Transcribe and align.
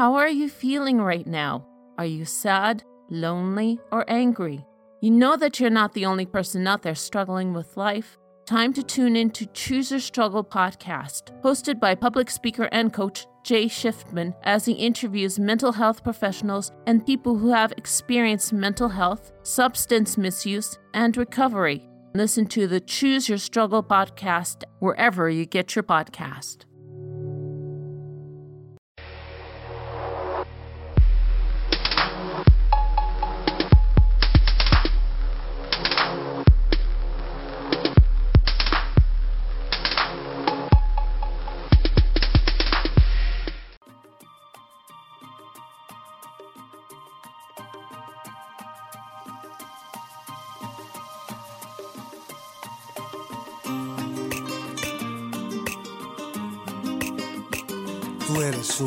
How 0.00 0.14
are 0.14 0.30
you 0.30 0.48
feeling 0.48 0.98
right 0.98 1.26
now? 1.26 1.66
Are 1.98 2.06
you 2.06 2.24
sad, 2.24 2.82
lonely, 3.10 3.78
or 3.92 4.08
angry? 4.08 4.64
You 5.02 5.10
know 5.10 5.36
that 5.36 5.60
you're 5.60 5.68
not 5.68 5.92
the 5.92 6.06
only 6.06 6.24
person 6.24 6.66
out 6.66 6.80
there 6.80 6.94
struggling 6.94 7.52
with 7.52 7.76
life. 7.76 8.16
Time 8.46 8.72
to 8.72 8.82
tune 8.82 9.14
in 9.14 9.28
to 9.32 9.44
Choose 9.52 9.90
Your 9.90 10.00
Struggle 10.00 10.42
podcast, 10.42 11.38
hosted 11.42 11.78
by 11.78 11.94
public 11.94 12.30
speaker 12.30 12.66
and 12.72 12.94
coach 12.94 13.26
Jay 13.44 13.66
Shiftman, 13.66 14.34
as 14.44 14.64
he 14.64 14.72
interviews 14.72 15.38
mental 15.38 15.72
health 15.72 16.02
professionals 16.02 16.72
and 16.86 17.04
people 17.04 17.36
who 17.36 17.52
have 17.52 17.72
experienced 17.72 18.54
mental 18.54 18.88
health, 18.88 19.32
substance 19.42 20.16
misuse, 20.16 20.78
and 20.94 21.14
recovery. 21.18 21.86
Listen 22.14 22.46
to 22.46 22.66
the 22.66 22.80
Choose 22.80 23.28
Your 23.28 23.36
Struggle 23.36 23.82
podcast 23.82 24.64
wherever 24.78 25.28
you 25.28 25.44
get 25.44 25.76
your 25.76 25.82
podcast. 25.82 26.64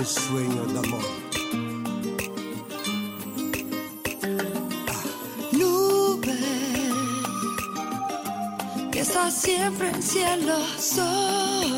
Sueño 0.02 0.66
de 0.66 0.80
amor. 0.80 1.05
Nube 5.52 6.35
que 8.91 9.00
está 9.01 9.29
siempre 9.29 9.90
en 9.90 10.01
cielo, 10.01 10.57
sol 10.79 11.72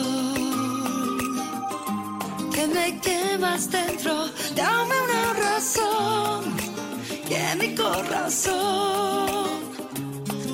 que 2.53 2.67
me 2.67 3.01
quemas 3.01 3.69
dentro. 3.69 4.29
Dame 4.55 4.95
una 5.07 5.33
razón 5.33 6.55
que 7.27 7.55
mi 7.59 7.75
corazón 7.75 9.59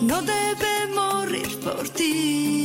no 0.02 0.20
debe 0.24 0.88
morir 0.96 1.60
por 1.60 1.88
ti. 1.90 2.61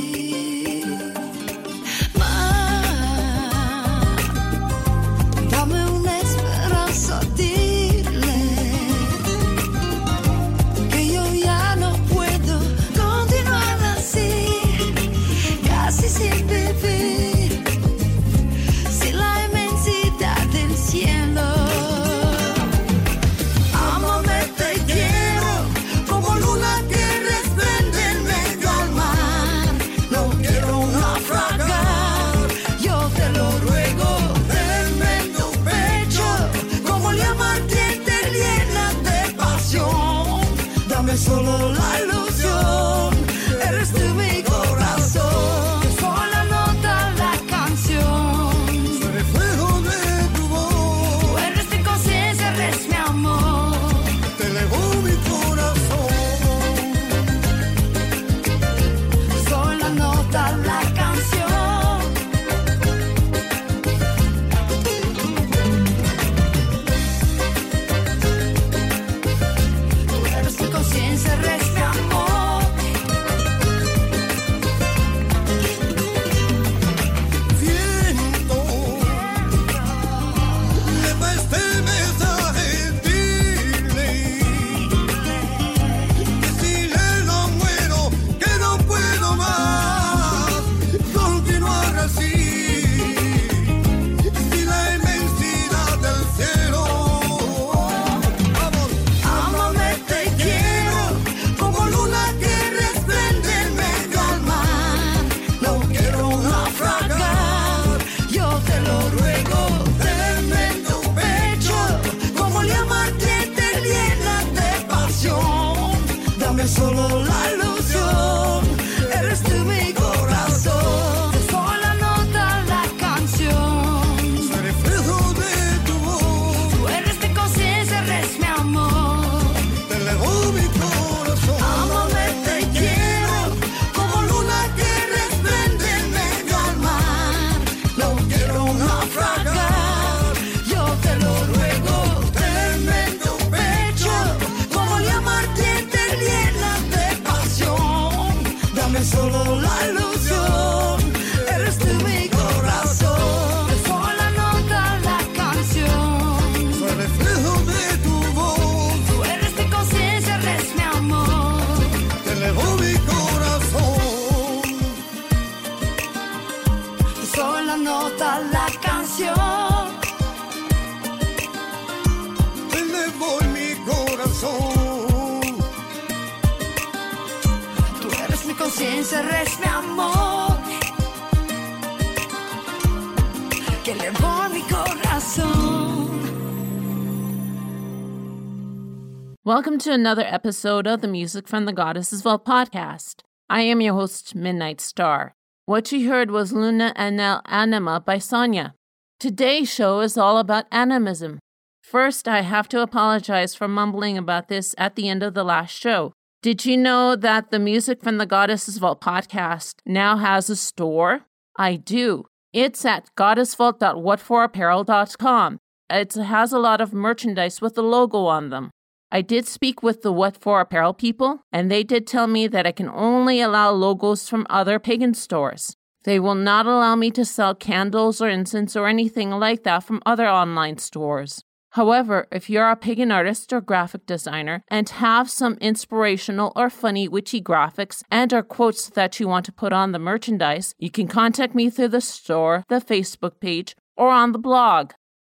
Welcome 189.77 189.93
to 189.93 190.01
another 190.01 190.25
episode 190.25 190.87
of 190.87 191.03
the 191.03 191.07
Music 191.07 191.47
from 191.47 191.67
the 191.67 191.73
Goddesses 191.75 192.23
Vault 192.23 192.47
podcast. 192.47 193.17
I 193.51 193.61
am 193.61 193.83
your 193.83 193.93
host, 193.93 194.35
Midnight 194.35 194.81
Star. 194.81 195.35
What 195.67 195.93
you 195.93 196.09
heard 196.09 196.31
was 196.31 196.55
Luna 196.55 196.95
en 196.97 197.21
el 197.21 197.43
Anima 197.45 198.01
by 198.01 198.17
Sona. 198.17 198.75
Today's 199.21 199.71
show 199.71 200.01
is 200.01 200.17
all 200.17 200.39
about 200.39 200.65
animism. 200.73 201.41
First, 201.83 202.27
I 202.27 202.41
have 202.41 202.71
to 202.71 202.81
apologize 202.81 203.55
for 203.55 203.69
mumbling 203.69 204.17
about 204.17 204.49
this 204.49 204.75
at 204.79 204.97
the 204.97 205.11
end 205.11 205.23
of 205.23 205.35
the 205.35 205.45
last 205.45 205.79
show. 205.79 206.15
Did 206.41 206.65
you 206.65 206.79
know 206.79 207.15
that 207.15 207.51
the 207.51 207.59
Music 207.59 208.03
from 208.03 208.17
the 208.17 208.25
Goddesses 208.25 208.79
Vault 208.79 209.03
podcast 209.03 209.75
now 209.85 210.17
has 210.17 210.49
a 210.49 210.57
store? 210.57 211.27
I 211.59 211.77
do. 211.77 212.25
It's 212.55 212.87
at 212.87 213.11
goddessvault.whatforapparel.com. 213.15 215.59
It 215.91 216.15
has 216.15 216.53
a 216.55 216.59
lot 216.59 216.81
of 216.81 216.95
merchandise 216.95 217.61
with 217.61 217.75
the 217.75 217.83
logo 217.83 218.25
on 218.25 218.49
them. 218.49 218.71
I 219.11 219.23
did 219.23 219.47
speak 219.47 219.83
with 219.83 220.03
the 220.03 220.13
What 220.13 220.37
For 220.37 220.61
Apparel 220.61 220.93
people, 220.93 221.41
and 221.53 221.71
they 221.71 221.85
did 221.85 222.07
tell 222.07 222.27
me 222.27 222.49
that 222.49 222.67
I 222.67 222.73
can 222.73 222.89
only 222.89 223.41
allow 223.41 223.71
logos 223.71 224.29
from 224.29 224.47
other 224.51 224.79
pagan 224.79 225.15
stores. 225.15 225.77
They 226.05 226.19
will 226.19 226.35
not 226.35 226.67
allow 226.67 226.97
me 226.97 227.11
to 227.13 227.25
sell 227.25 227.55
candles 227.55 228.21
or 228.21 228.29
incense 228.29 228.77
or 228.77 228.89
anything 228.89 229.31
like 229.31 229.65
that 229.65 229.85
from 229.85 230.03
other 230.05 230.29
online 230.29 230.79
stores. 230.79 231.43
However, 231.71 232.27
if 232.33 232.49
you're 232.49 232.71
a 232.71 232.77
pagan 232.77 233.13
artist 233.13 233.53
or 233.53 233.61
graphic 233.61 234.07
designer 234.07 234.63
and 234.69 234.89
have 234.89 235.29
some 235.29 235.59
inspirational 235.61 236.53
or 236.57 236.71
funny 236.71 237.07
witchy 237.07 237.43
graphics 237.43 238.03
and 238.11 238.33
or 238.33 238.43
quotes 238.43 238.89
that 238.89 239.21
you 239.21 239.29
want 239.29 239.45
to 239.47 239.53
put 239.53 239.73
on 239.73 239.93
the 239.93 239.99
merchandise, 239.99 240.75
you 240.79 240.91
can 240.91 241.07
contact 241.07 241.55
me 241.55 241.69
through 241.69 241.89
the 241.89 242.01
store, 242.01 242.65
the 242.69 242.81
Facebook 242.81 243.41
page, 243.41 243.77
or 243.97 244.09
on 244.09 244.33
the 244.33 244.39
blog. 244.39 244.93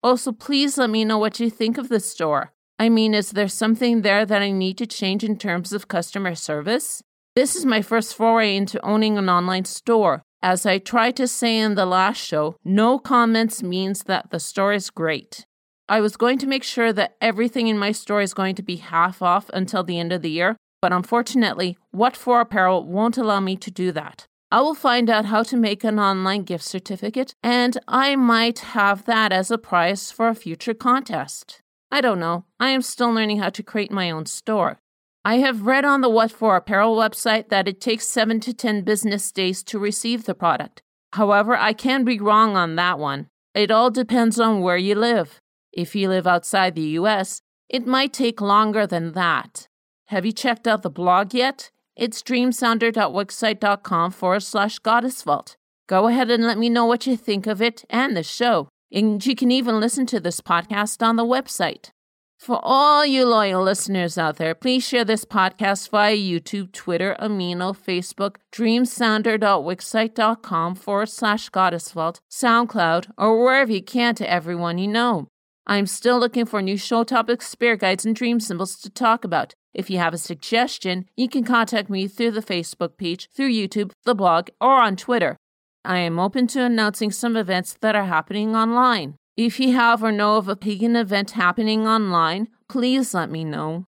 Also, 0.03 0.31
please 0.31 0.77
let 0.77 0.89
me 0.89 1.03
know 1.03 1.17
what 1.17 1.39
you 1.39 1.49
think 1.49 1.77
of 1.77 1.89
the 1.89 1.99
store. 1.99 2.53
I 2.79 2.89
mean, 2.89 3.15
is 3.15 3.31
there 3.31 3.47
something 3.47 4.01
there 4.01 4.25
that 4.25 4.41
I 4.41 4.51
need 4.51 4.77
to 4.77 4.85
change 4.85 5.23
in 5.23 5.37
terms 5.37 5.73
of 5.73 5.87
customer 5.87 6.35
service? 6.35 7.01
This 7.35 7.55
is 7.55 7.65
my 7.65 7.81
first 7.81 8.15
foray 8.15 8.55
into 8.55 8.83
owning 8.85 9.17
an 9.17 9.29
online 9.29 9.65
store. 9.65 10.21
As 10.43 10.65
I 10.65 10.77
tried 10.77 11.15
to 11.15 11.27
say 11.27 11.57
in 11.57 11.73
the 11.73 11.87
last 11.87 12.17
show, 12.17 12.55
no 12.63 12.99
comments 12.99 13.63
means 13.63 14.03
that 14.03 14.29
the 14.29 14.39
store 14.39 14.73
is 14.73 14.91
great. 14.91 15.45
I 15.89 16.01
was 16.01 16.17
going 16.17 16.37
to 16.39 16.47
make 16.47 16.63
sure 16.63 16.93
that 16.93 17.15
everything 17.19 17.67
in 17.67 17.79
my 17.79 17.91
store 17.91 18.21
is 18.21 18.35
going 18.35 18.55
to 18.55 18.63
be 18.63 18.75
half 18.75 19.21
off 19.23 19.49
until 19.53 19.83
the 19.83 19.99
end 19.99 20.13
of 20.13 20.21
the 20.21 20.29
year, 20.29 20.55
but 20.81 20.93
unfortunately, 20.93 21.77
What 21.91 22.15
For 22.15 22.41
Apparel 22.41 22.85
won't 22.85 23.17
allow 23.17 23.39
me 23.39 23.55
to 23.55 23.71
do 23.71 23.91
that. 23.93 24.25
I 24.51 24.61
will 24.61 24.75
find 24.75 25.09
out 25.09 25.25
how 25.25 25.43
to 25.43 25.57
make 25.57 25.83
an 25.83 25.99
online 25.99 26.43
gift 26.43 26.63
certificate, 26.63 27.33
and 27.41 27.77
I 27.87 28.15
might 28.15 28.59
have 28.59 29.05
that 29.05 29.33
as 29.33 29.49
a 29.49 29.57
prize 29.57 30.11
for 30.11 30.27
a 30.27 30.35
future 30.35 30.73
contest. 30.73 31.61
I 31.91 32.01
don't 32.01 32.19
know. 32.19 32.45
I 32.59 32.69
am 32.69 32.81
still 32.81 33.11
learning 33.11 33.39
how 33.39 33.49
to 33.49 33.63
create 33.63 33.91
my 33.91 34.11
own 34.11 34.25
store. 34.25 34.79
I 35.23 35.35
have 35.39 35.65
read 35.65 35.85
on 35.85 36.01
the 36.01 36.09
What 36.09 36.31
For 36.31 36.55
Apparel 36.55 36.95
website 36.95 37.49
that 37.49 37.67
it 37.67 37.81
takes 37.81 38.07
7 38.07 38.39
to 38.41 38.53
10 38.53 38.83
business 38.83 39.31
days 39.31 39.63
to 39.63 39.79
receive 39.79 40.25
the 40.25 40.35
product. 40.35 40.81
However, 41.13 41.55
I 41.55 41.73
can 41.73 42.03
be 42.03 42.19
wrong 42.19 42.55
on 42.55 42.75
that 42.75 42.99
one. 42.99 43.27
It 43.53 43.71
all 43.71 43.89
depends 43.89 44.39
on 44.39 44.61
where 44.61 44.77
you 44.77 44.95
live. 44.95 45.41
If 45.73 45.95
you 45.95 46.09
live 46.09 46.27
outside 46.27 46.75
the 46.75 46.95
US, 46.99 47.41
it 47.69 47.85
might 47.85 48.13
take 48.13 48.39
longer 48.39 48.87
than 48.87 49.13
that. 49.13 49.67
Have 50.07 50.25
you 50.25 50.31
checked 50.31 50.67
out 50.67 50.83
the 50.83 50.89
blog 50.89 51.33
yet? 51.33 51.71
It's 51.95 52.21
dreamsounder.wixsite.com 52.21 54.11
forward 54.11 54.43
slash 54.43 54.79
goddessvault. 54.79 55.55
Go 55.87 56.07
ahead 56.07 56.29
and 56.29 56.43
let 56.43 56.57
me 56.57 56.69
know 56.69 56.85
what 56.85 57.07
you 57.07 57.17
think 57.17 57.47
of 57.47 57.61
it 57.61 57.83
and 57.89 58.15
the 58.15 58.23
show. 58.23 58.69
And 58.91 59.25
you 59.25 59.35
can 59.35 59.51
even 59.51 59.79
listen 59.79 60.05
to 60.07 60.19
this 60.19 60.41
podcast 60.41 61.05
on 61.05 61.15
the 61.15 61.23
website. 61.23 61.91
For 62.39 62.59
all 62.61 63.05
you 63.05 63.25
loyal 63.25 63.63
listeners 63.63 64.17
out 64.17 64.37
there, 64.37 64.53
please 64.53 64.87
share 64.87 65.03
this 65.03 65.25
podcast 65.25 65.89
via 65.89 66.15
YouTube, 66.15 66.71
Twitter, 66.71 67.17
Amino, 67.19 67.75
Facebook, 67.75 68.35
dreamsounder.wixsite.com 68.53 70.75
forward 70.75 71.09
slash 71.09 71.49
goddessvault, 71.49 72.19
SoundCloud, 72.31 73.09
or 73.17 73.43
wherever 73.43 73.71
you 73.71 73.81
can 73.81 74.13
to 74.15 74.29
everyone 74.29 74.77
you 74.77 74.87
know. 74.87 75.27
I'm 75.65 75.87
still 75.87 76.19
looking 76.19 76.45
for 76.45 76.61
new 76.61 76.77
show 76.77 77.03
topics, 77.03 77.47
spirit 77.47 77.79
guides, 77.79 78.05
and 78.05 78.15
dream 78.15 78.39
symbols 78.39 78.75
to 78.77 78.89
talk 78.89 79.25
about. 79.25 79.53
If 79.73 79.89
you 79.89 79.97
have 79.97 80.13
a 80.13 80.17
suggestion, 80.17 81.05
you 81.17 81.27
can 81.27 81.43
contact 81.43 81.89
me 81.89 82.07
through 82.07 82.31
the 82.31 82.41
Facebook 82.41 82.95
page, 82.97 83.27
through 83.35 83.51
YouTube, 83.51 83.91
the 84.05 84.15
blog, 84.15 84.47
or 84.61 84.81
on 84.81 84.95
Twitter. 84.95 85.35
I 85.85 85.99
am 85.99 86.19
open 86.19 86.47
to 86.47 86.63
announcing 86.63 87.11
some 87.11 87.37
events 87.37 87.77
that 87.81 87.95
are 87.95 88.05
happening 88.05 88.55
online. 88.55 89.15
If 89.37 89.59
you 89.59 89.73
have 89.73 90.03
or 90.03 90.11
know 90.11 90.37
of 90.37 90.47
a 90.47 90.55
pagan 90.55 90.95
event 90.95 91.31
happening 91.31 91.87
online, 91.87 92.47
please 92.67 93.13
let 93.13 93.29
me 93.29 93.43
know. 93.43 93.85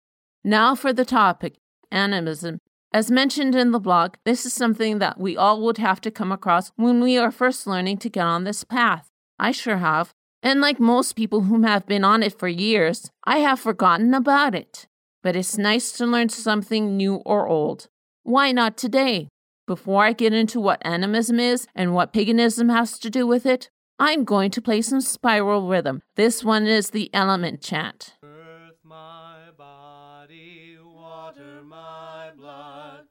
Now 0.43 0.75
for 0.75 0.93
the 0.93 1.05
topic 1.05 1.55
animism. 1.91 2.59
As 2.93 3.09
mentioned 3.09 3.55
in 3.55 3.71
the 3.71 3.79
blog, 3.79 4.15
this 4.23 4.45
is 4.45 4.53
something 4.53 4.99
that 4.99 5.19
we 5.19 5.35
all 5.35 5.61
would 5.61 5.79
have 5.79 5.99
to 6.01 6.11
come 6.11 6.31
across 6.31 6.71
when 6.75 7.01
we 7.01 7.17
are 7.17 7.31
first 7.31 7.65
learning 7.65 7.97
to 7.99 8.09
get 8.09 8.25
on 8.25 8.43
this 8.43 8.63
path. 8.63 9.09
I 9.39 9.51
sure 9.51 9.77
have. 9.77 10.13
And 10.43 10.61
like 10.61 10.79
most 10.79 11.15
people 11.15 11.41
who 11.41 11.63
have 11.63 11.87
been 11.87 12.03
on 12.03 12.21
it 12.21 12.37
for 12.37 12.47
years, 12.47 13.09
I 13.23 13.37
have 13.39 13.59
forgotten 13.59 14.13
about 14.13 14.53
it. 14.53 14.87
But 15.23 15.35
it's 15.35 15.57
nice 15.57 15.91
to 15.93 16.05
learn 16.05 16.29
something 16.29 16.95
new 16.95 17.15
or 17.25 17.47
old. 17.47 17.87
Why 18.23 18.51
not 18.51 18.77
today? 18.77 19.29
Before 19.65 20.03
I 20.03 20.11
get 20.11 20.33
into 20.33 20.59
what 20.59 20.81
animism 20.85 21.39
is 21.39 21.67
and 21.73 21.93
what 21.93 22.11
paganism 22.11 22.67
has 22.67 22.99
to 22.99 23.09
do 23.09 23.25
with 23.25 23.45
it, 23.45 23.69
I'm 23.97 24.25
going 24.25 24.51
to 24.51 24.61
play 24.61 24.81
some 24.81 24.99
spiral 24.99 25.69
rhythm. 25.69 26.01
This 26.17 26.43
one 26.43 26.67
is 26.67 26.89
the 26.89 27.09
element 27.13 27.61
chant. 27.61 28.15
Earth, 28.21 28.75
my 28.83 29.51
body, 29.57 30.77
water, 30.83 31.61
my 31.65 32.31
blood, 32.35 33.05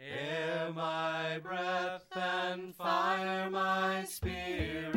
air, 0.00 0.70
my 0.74 1.38
breath, 1.42 2.06
and 2.16 2.74
fire, 2.74 3.50
my 3.50 4.04
spirit. 4.04 4.91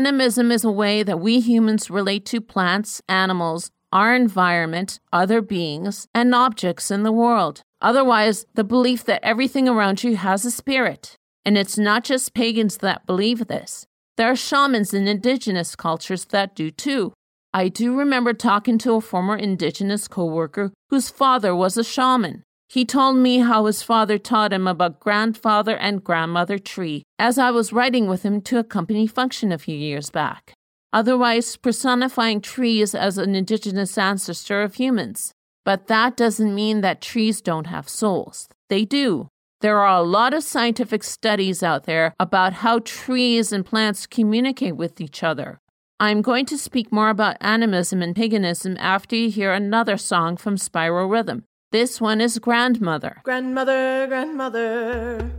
Animism 0.00 0.50
is 0.50 0.64
a 0.64 0.70
way 0.70 1.02
that 1.02 1.20
we 1.20 1.40
humans 1.40 1.90
relate 1.90 2.24
to 2.24 2.40
plants, 2.40 3.02
animals, 3.06 3.70
our 3.92 4.14
environment, 4.14 4.98
other 5.12 5.42
beings, 5.42 6.08
and 6.14 6.34
objects 6.34 6.90
in 6.90 7.02
the 7.02 7.12
world. 7.12 7.60
Otherwise, 7.82 8.46
the 8.54 8.64
belief 8.64 9.04
that 9.04 9.22
everything 9.22 9.68
around 9.68 10.02
you 10.02 10.16
has 10.16 10.46
a 10.46 10.50
spirit. 10.50 11.18
And 11.44 11.58
it's 11.58 11.76
not 11.76 12.02
just 12.04 12.32
pagans 12.32 12.78
that 12.78 13.04
believe 13.04 13.46
this. 13.46 13.86
There 14.16 14.30
are 14.30 14.36
shamans 14.36 14.94
in 14.94 15.06
indigenous 15.06 15.76
cultures 15.76 16.24
that 16.30 16.56
do 16.56 16.70
too. 16.70 17.12
I 17.52 17.68
do 17.68 17.94
remember 17.94 18.32
talking 18.32 18.78
to 18.78 18.94
a 18.94 19.02
former 19.02 19.36
indigenous 19.36 20.08
coworker 20.08 20.72
whose 20.88 21.10
father 21.10 21.54
was 21.54 21.76
a 21.76 21.84
shaman. 21.84 22.44
He 22.70 22.84
told 22.84 23.16
me 23.16 23.38
how 23.38 23.66
his 23.66 23.82
father 23.82 24.16
taught 24.16 24.52
him 24.52 24.68
about 24.68 25.00
grandfather 25.00 25.76
and 25.76 26.04
grandmother 26.04 26.56
tree 26.56 27.02
as 27.18 27.36
I 27.36 27.50
was 27.50 27.72
riding 27.72 28.06
with 28.06 28.22
him 28.22 28.40
to 28.42 28.58
a 28.58 28.64
company 28.64 29.08
function 29.08 29.50
a 29.50 29.58
few 29.58 29.76
years 29.76 30.08
back, 30.08 30.54
otherwise 30.92 31.56
personifying 31.56 32.40
trees 32.40 32.94
as 32.94 33.18
an 33.18 33.34
indigenous 33.34 33.98
ancestor 33.98 34.62
of 34.62 34.76
humans. 34.76 35.32
But 35.64 35.88
that 35.88 36.16
doesn't 36.16 36.54
mean 36.54 36.80
that 36.82 37.00
trees 37.00 37.40
don't 37.40 37.66
have 37.66 37.88
souls. 37.88 38.48
They 38.68 38.84
do. 38.84 39.26
There 39.62 39.80
are 39.80 39.98
a 39.98 40.02
lot 40.02 40.32
of 40.32 40.44
scientific 40.44 41.02
studies 41.02 41.64
out 41.64 41.86
there 41.86 42.14
about 42.20 42.52
how 42.52 42.78
trees 42.84 43.50
and 43.52 43.66
plants 43.66 44.06
communicate 44.06 44.76
with 44.76 45.00
each 45.00 45.24
other. 45.24 45.58
I'm 45.98 46.22
going 46.22 46.46
to 46.46 46.56
speak 46.56 46.92
more 46.92 47.10
about 47.10 47.36
animism 47.40 48.00
and 48.00 48.14
paganism 48.14 48.76
after 48.78 49.16
you 49.16 49.28
hear 49.28 49.52
another 49.52 49.96
song 49.96 50.36
from 50.36 50.56
Spiral 50.56 51.08
Rhythm. 51.08 51.42
This 51.72 52.00
one 52.00 52.20
is 52.20 52.40
Grandmother. 52.40 53.20
Grandmother, 53.22 54.08
grandmother, 54.08 55.30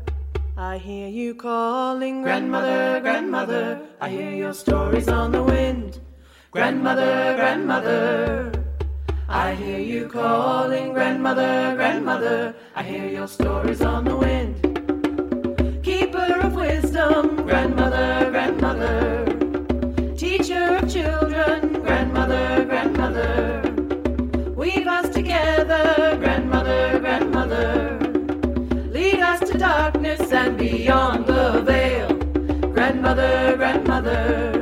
I 0.55 0.77
hear 0.77 1.09
you 1.09 1.35
calling. 1.35 2.21
Grandmother, 2.21 3.01
grandmother, 3.01 3.81
I 4.00 4.07
hear 4.07 4.31
your 4.31 4.53
stories 4.53 5.09
on 5.09 5.33
the 5.33 5.43
wind. 5.43 6.00
Grandmother, 6.51 7.35
grandmother, 7.35 8.50
I 9.27 9.55
hear 9.55 9.79
you 9.79 10.07
calling. 10.07 10.93
Grandmother, 10.93 11.75
grandmother, 11.75 12.55
I 12.77 12.83
hear 12.83 13.07
your 13.07 13.27
stories 13.27 13.81
on 13.81 14.05
the 14.05 14.15
wind. 14.15 15.83
Keeper 15.83 16.39
of 16.43 16.55
wisdom, 16.55 17.43
grandmother, 17.43 18.21
to 29.45 29.57
darkness 29.57 30.31
and 30.31 30.57
beyond 30.57 31.25
the 31.25 31.62
veil. 31.62 32.13
Grandmother, 32.74 33.55
grandmother. 33.57 34.61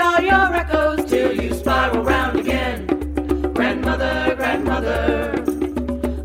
Are 0.00 0.22
your 0.22 0.54
echoes 0.54 1.04
till 1.10 1.32
you 1.32 1.52
spiral 1.52 2.04
round 2.04 2.38
again. 2.38 2.86
Grandmother, 3.52 4.34
grandmother. 4.36 5.44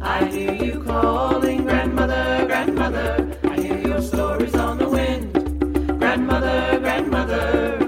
I 0.01 0.25
hear 0.25 0.53
you 0.53 0.83
calling, 0.83 1.63
grandmother, 1.63 2.45
grandmother. 2.45 3.37
I 3.43 3.59
hear 3.59 3.79
your 3.79 4.01
stories 4.01 4.53
on 4.55 4.77
the 4.77 4.87
wind. 4.87 5.33
Grandmother, 5.99 6.79
grandmother. 6.79 7.79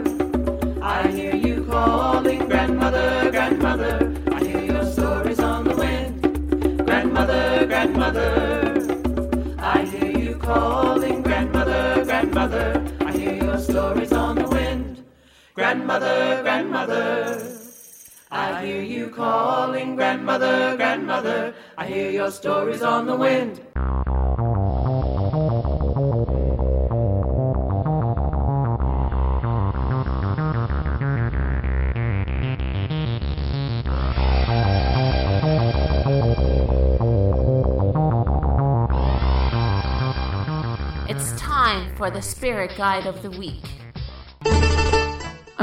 I 0.82 1.08
hear 1.08 1.36
you 1.36 1.65
calling, 1.65 2.48
grandmother, 2.48 3.30
grandmother. 3.30 4.13
I 4.32 4.44
hear 4.44 4.63
your 4.63 4.86
stories 4.86 5.39
on 5.39 5.65
the 5.65 5.75
wind. 5.75 6.86
Grandmother, 6.86 7.68
grandmother. 7.68 8.35
Grandmother, 15.86 16.42
grandmother. 16.42 17.60
I 18.32 18.65
hear 18.65 18.82
you 18.82 19.10
calling, 19.12 19.96
grandmother, 19.96 20.75
grandmother. 20.75 21.54
I 21.77 21.86
hear 21.86 22.10
your 22.10 22.32
stories 22.32 22.82
on 22.82 23.06
the 23.06 23.15
wind. 23.15 23.62
It's 41.08 41.39
time 41.39 41.96
for 41.96 42.10
the 42.10 42.24
Spirit 42.24 42.72
Guide 42.75 43.06
of 43.06 43.22
the 43.22 43.30
Week. 43.30 43.75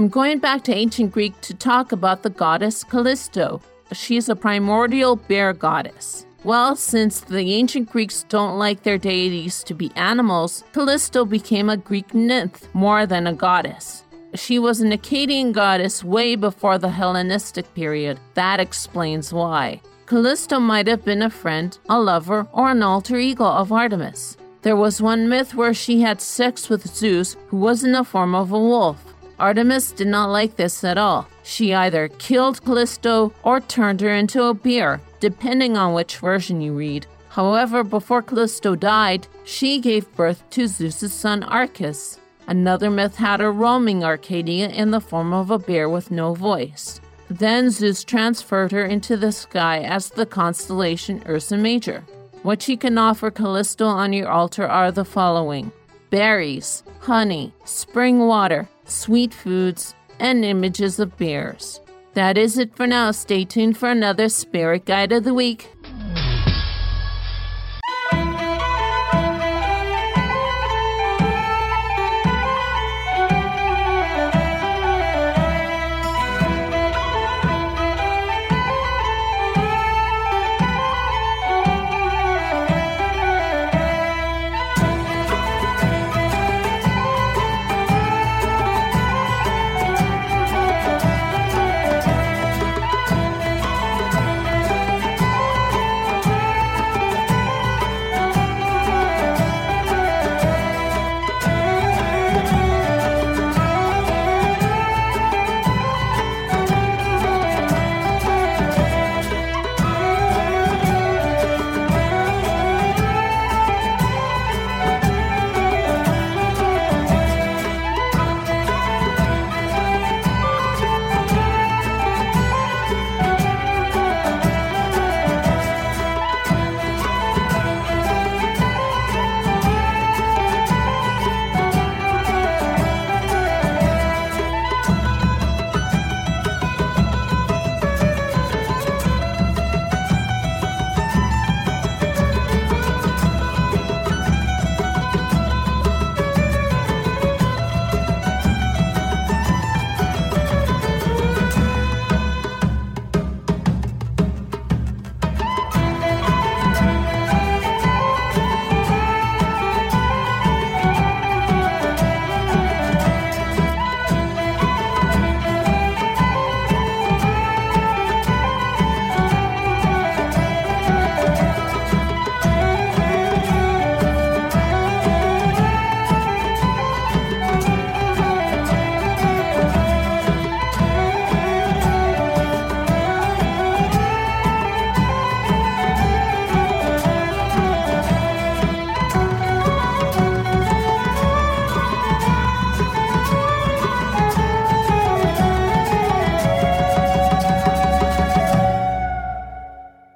I'm 0.03 0.09
going 0.09 0.41
back 0.41 0.65
to 0.65 0.75
ancient 0.75 1.13
Greek 1.13 1.41
to 1.43 1.55
talk 1.55 1.93
about 1.93 2.25
the 2.25 2.31
goddess 2.31 2.83
Callisto. 2.83 3.63
She's 3.93 4.29
a 4.29 4.35
primordial 4.35 5.15
bear 5.15 5.53
goddess. 5.53 6.27
Well, 6.43 6.75
since 6.75 7.21
the 7.21 7.53
ancient 7.53 7.89
Greeks 7.89 8.25
don't 8.29 8.59
like 8.59 8.83
their 8.83 8.99
deities 8.99 9.63
to 9.63 9.75
be 9.75 9.93
animals, 9.95 10.65
Callisto 10.73 11.25
became 11.25 11.71
a 11.71 11.77
Greek 11.77 12.15
nymph 12.15 12.67
more 12.75 13.07
than 13.07 13.29
a 13.29 13.33
goddess. 13.33 14.03
She 14.35 14.59
was 14.59 14.81
an 14.81 14.91
Arcadian 14.91 15.53
goddess 15.53 16.03
way 16.03 16.35
before 16.35 16.79
the 16.79 16.91
Hellenistic 16.91 17.73
period. 17.73 18.19
That 18.35 18.59
explains 18.59 19.33
why. 19.33 19.83
Callisto 20.07 20.59
might 20.59 20.89
have 20.89 21.05
been 21.05 21.23
a 21.23 21.31
friend, 21.31 21.79
a 21.89 22.01
lover, 22.01 22.49
or 22.51 22.73
an 22.73 22.83
alter 22.83 23.19
ego 23.19 23.45
of 23.45 23.71
Artemis. 23.71 24.37
There 24.63 24.75
was 24.75 25.01
one 25.01 25.29
myth 25.29 25.55
where 25.55 25.73
she 25.73 26.01
had 26.01 26.21
sex 26.21 26.69
with 26.69 26.89
Zeus, 26.89 27.37
who 27.47 27.59
was 27.59 27.85
in 27.85 27.93
the 27.93 28.03
form 28.03 28.35
of 28.35 28.51
a 28.51 28.59
wolf. 28.59 29.12
Artemis 29.39 29.93
did 29.93 30.09
not 30.09 30.27
like 30.27 30.57
this 30.57 30.85
at 30.85 30.99
all. 30.99 31.27
She 31.43 31.75
either 31.75 32.09
killed 32.09 32.65
Callisto 32.65 33.33
or 33.43 33.61
turned 33.61 34.01
her 34.01 34.11
into 34.11 34.45
a 34.45 34.55
bear, 34.55 35.01
depending 35.21 35.77
on 35.77 35.95
which 35.95 36.19
version 36.19 36.61
you 36.61 36.75
read. 36.75 37.07
However, 37.29 37.83
before 37.83 38.23
Callisto 38.23 38.75
died, 38.75 39.27
she 39.45 39.81
gave 39.81 40.15
birth 40.15 40.43
to 40.51 40.69
Zeus's 40.69 41.13
son 41.13 41.43
Arcas. 41.43 42.19
Another 42.47 42.91
myth 42.91 43.17
had 43.17 43.41
her 43.41 43.53
roaming 43.53 44.05
Arcadia 44.05 44.69
in 44.69 44.91
the 44.91 45.01
form 45.01 45.33
of 45.33 45.51
a 45.51 45.59
bear 45.59 45.89
with 45.89 46.11
no 46.11 46.35
voice. 46.35 47.01
Then 47.31 47.71
Zeus 47.71 48.05
transferred 48.05 48.73
her 48.73 48.85
into 48.85 49.17
the 49.17 49.33
sky 49.33 49.81
as 49.81 50.11
the 50.11 50.27
constellation 50.27 51.23
Ursa 51.27 51.57
Major. 51.57 52.05
What 52.43 52.69
you 52.69 52.77
can 52.77 52.99
offer 52.99 53.31
Callisto 53.31 53.87
on 53.87 54.13
your 54.13 54.29
altar 54.29 54.67
are 54.67 54.93
the 54.93 55.05
following 55.05 55.73
berries, 56.11 56.83
honey, 57.01 57.55
spring 57.65 58.19
water, 58.19 58.69
sweet 58.93 59.35
foods, 59.35 59.95
and 60.21 60.45
images 60.45 61.01
of 61.01 61.17
bears. 61.17 61.81
That 62.15 62.37
is 62.37 62.59
it 62.59 62.77
for 62.77 62.87
now. 62.87 63.11
Stay 63.11 63.45
tuned 63.45 63.79
for 63.79 63.89
another 63.91 64.29
Spirit 64.29 64.85
Guide 64.85 65.13
of 65.13 65.25
the 65.25 65.35
Week. 65.35 65.71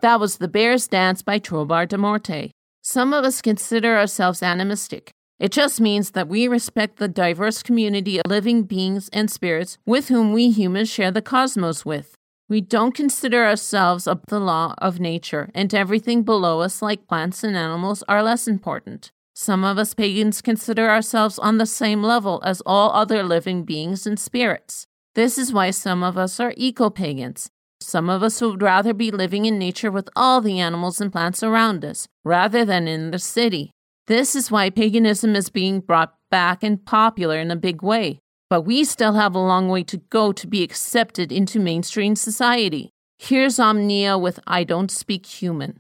That 0.07 0.21
was 0.21 0.39
The 0.39 0.47
Bear's 0.47 0.87
Dance 0.87 1.21
by 1.21 1.41
Trobar 1.41 1.85
de 1.85 1.99
Morte. 1.99 2.53
Some 2.81 3.13
of 3.13 3.25
us 3.25 3.43
consider 3.43 3.97
ourselves 3.97 4.41
animistic. 4.41 5.11
It 5.41 5.51
just 5.51 5.81
means 5.81 6.13
that 6.13 6.29
we 6.29 6.47
respect 6.47 6.99
the 6.99 7.09
diverse 7.09 7.61
community 7.61 8.19
of 8.19 8.31
living 8.31 8.63
beings 8.63 9.11
and 9.13 9.29
spirits 9.29 9.79
with 9.85 10.07
whom 10.07 10.33
we 10.33 10.53
humans 10.53 10.89
share 10.89 11.11
the 11.11 11.21
cosmos 11.21 11.85
with. 11.85 12.15
We 12.49 12.61
don't 12.61 12.95
consider 12.95 13.45
ourselves 13.45 14.07
of 14.07 14.21
the 14.29 14.39
law 14.39 14.77
of 14.79 15.01
nature, 15.01 15.51
and 15.57 15.75
everything 15.75 16.23
below 16.23 16.61
us, 16.61 16.81
like 16.81 17.09
plants 17.09 17.43
and 17.43 17.57
animals, 17.57 18.05
are 18.07 18.23
less 18.23 18.47
important. 18.47 19.11
Some 19.35 19.65
of 19.65 19.77
us 19.77 19.93
pagans 19.93 20.41
consider 20.41 20.89
ourselves 20.89 21.37
on 21.37 21.59
the 21.59 21.67
same 21.67 22.01
level 22.01 22.41
as 22.45 22.63
all 22.65 22.93
other 22.93 23.25
living 23.25 23.65
beings 23.65 24.07
and 24.07 24.21
spirits. 24.21 24.87
This 25.17 25.37
is 25.37 25.53
why 25.53 25.73
some 25.73 26.05
of 26.05 26.17
us 26.17 26.39
are 26.39 26.55
eco 26.57 26.91
pagans. 26.91 27.51
Some 27.87 28.11
of 28.11 28.25
us 28.25 28.41
would 28.41 28.63
rather 28.63 28.93
be 28.93 29.13
living 29.13 29.45
in 29.45 29.61
nature 29.61 29.93
with 29.93 30.09
all 30.17 30.41
the 30.41 30.59
animals 30.59 31.01
and 31.01 31.13
plants 31.13 31.45
around 31.45 31.85
us, 31.85 32.09
rather 32.25 32.65
than 32.65 32.89
in 32.89 33.13
the 33.13 33.21
city. 33.21 33.71
This 34.09 34.35
is 34.35 34.51
why 34.51 34.71
paganism 34.71 35.37
is 35.37 35.51
being 35.51 35.79
brought 35.79 36.13
back 36.29 36.65
and 36.65 36.85
popular 36.85 37.39
in 37.39 37.53
a 37.53 37.55
big 37.55 37.83
way. 37.83 38.19
But 38.51 38.63
we 38.63 38.83
still 38.83 39.13
have 39.13 39.37
a 39.37 39.39
long 39.39 39.69
way 39.69 39.85
to 39.85 39.99
go 39.99 40.33
to 40.33 40.49
be 40.49 40.65
accepted 40.65 41.31
into 41.31 41.61
mainstream 41.61 42.17
society. 42.17 42.91
Here's 43.19 43.61
Omnia 43.61 44.19
with 44.19 44.41
I 44.49 44.65
Don't 44.65 44.91
Speak 44.91 45.25
Human. 45.25 45.79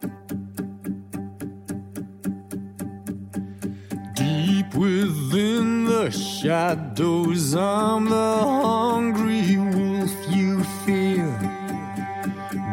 Deep 4.14 4.73
within 4.77 5.87
the 5.87 6.12
shadows, 6.12 7.53
I'm 7.57 8.05
the 8.09 8.38
hungry 8.45 9.57
wolf. 9.57 10.26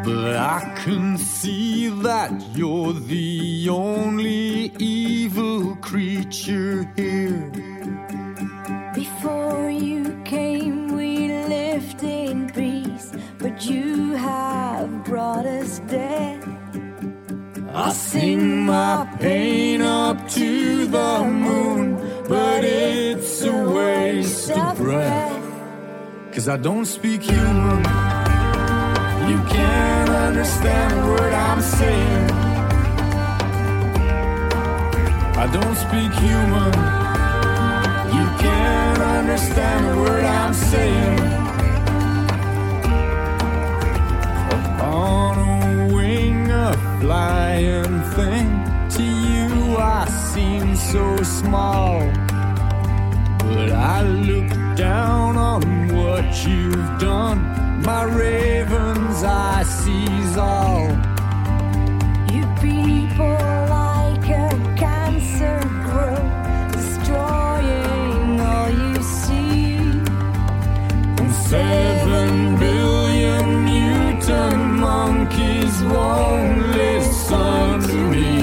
But 0.04 0.36
I 0.36 0.74
can 0.84 1.18
see 1.18 1.88
that 1.88 2.32
you're 2.54 2.92
the 2.92 3.70
only 3.70 4.74
evil 4.78 5.78
creature 5.78 6.92
here. 6.98 7.50
Before 8.94 9.70
you 9.70 10.22
came, 10.26 10.98
we 10.98 11.30
lived 11.30 12.04
in 12.04 12.52
peace, 12.52 13.13
but 13.38 13.66
you 13.66 14.12
have 14.16 15.06
brought 15.06 15.46
us 15.46 15.80
death. 15.88 16.50
I 17.74 17.94
sing 17.94 18.66
my 18.66 19.08
pain 19.22 19.82
up 19.82 20.28
to 20.32 20.86
the 20.86 21.24
moon, 21.24 21.96
but 22.28 22.66
it's 22.66 23.42
a 23.44 23.70
waste 23.70 24.52
of 24.52 24.78
breath. 24.78 25.44
Cause 26.34 26.50
I 26.50 26.58
don't 26.58 26.86
speak 26.86 27.24
human. 27.24 28.33
You 29.30 29.40
can't 29.46 30.10
understand 30.10 31.00
a 31.00 31.06
word 31.08 31.34
I'm 31.34 31.62
saying. 31.62 32.30
I 35.44 35.48
don't 35.56 35.76
speak 35.76 36.12
human. 36.26 36.74
You 38.18 38.26
can't 38.44 39.02
understand 39.20 39.82
a 39.88 39.96
word 40.02 40.26
I'm 40.26 40.54
saying. 40.54 41.20
On 44.82 45.38
a 45.40 45.94
wing, 45.96 46.52
a 46.52 46.74
flying 47.00 48.02
thing. 48.16 48.50
To 48.96 49.04
you, 49.04 49.78
I 49.78 50.06
seem 50.34 50.76
so 50.76 51.16
small. 51.24 52.00
But 53.40 53.72
I 53.72 54.02
look 54.04 54.62
down 54.76 55.38
on 55.38 55.62
what 55.96 56.26
you've 56.48 57.00
done. 57.00 57.40
My 57.84 58.04
raven's 58.06 59.24
eye 59.24 59.64
sees 59.64 60.38
all. 60.38 60.90
You 62.32 62.44
people 62.60 63.38
like 63.70 64.28
a 64.30 64.50
cancer 64.78 65.60
grow, 65.86 66.16
destroying 66.72 68.40
all 68.40 68.70
you 68.72 69.04
see. 69.04 69.76
And 71.20 71.32
seven 71.50 72.58
billion 72.58 73.66
mutant 73.66 74.74
monkeys 74.80 75.84
won't 75.84 76.68
listen 76.70 77.82
to 77.90 77.98
me. 78.12 78.42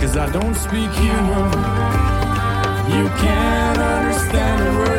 Cause 0.00 0.16
I 0.16 0.30
don't 0.30 0.54
speak 0.54 0.90
human. 0.90 1.98
You 2.88 3.06
can't 3.20 3.78
understand 3.78 4.66
a 4.66 4.78
word 4.78 4.97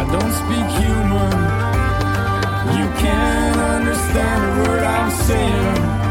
I 0.00 0.04
don't 0.12 0.32
speak 0.40 0.68
human. 0.78 1.32
You 2.78 2.86
can't 3.00 3.58
understand 3.58 4.44
a 4.44 4.46
word 4.62 4.84
I'm 4.84 5.10
saying. 5.10 6.07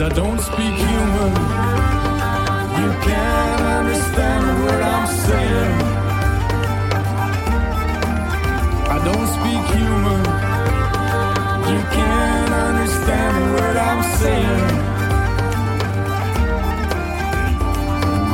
Cause 0.00 0.12
I 0.12 0.16
don't 0.16 0.40
speak 0.40 0.74
human. 0.86 1.32
You 2.80 2.90
can't 3.06 3.62
understand 3.78 4.44
word 4.64 4.82
I'm 4.96 5.06
saying. 5.26 5.76
I 8.94 8.98
don't 9.08 9.28
speak 9.36 9.64
human. 9.76 10.22
You 11.70 11.80
can't 11.96 12.52
understand 12.68 13.34
word 13.52 13.76
I'm 13.76 14.02
saying. 14.20 14.70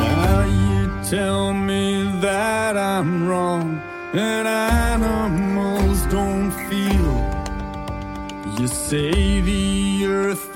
Now 0.03 0.41
you 0.63 0.83
tell 1.11 1.53
me 1.53 2.21
that 2.21 2.77
I'm 2.77 3.27
wrong 3.27 3.83
and 4.13 4.47
animals 4.47 6.07
don't 6.13 6.53
feel. 6.69 7.17
You 8.57 8.69
say 8.69 9.41
the 9.41 9.76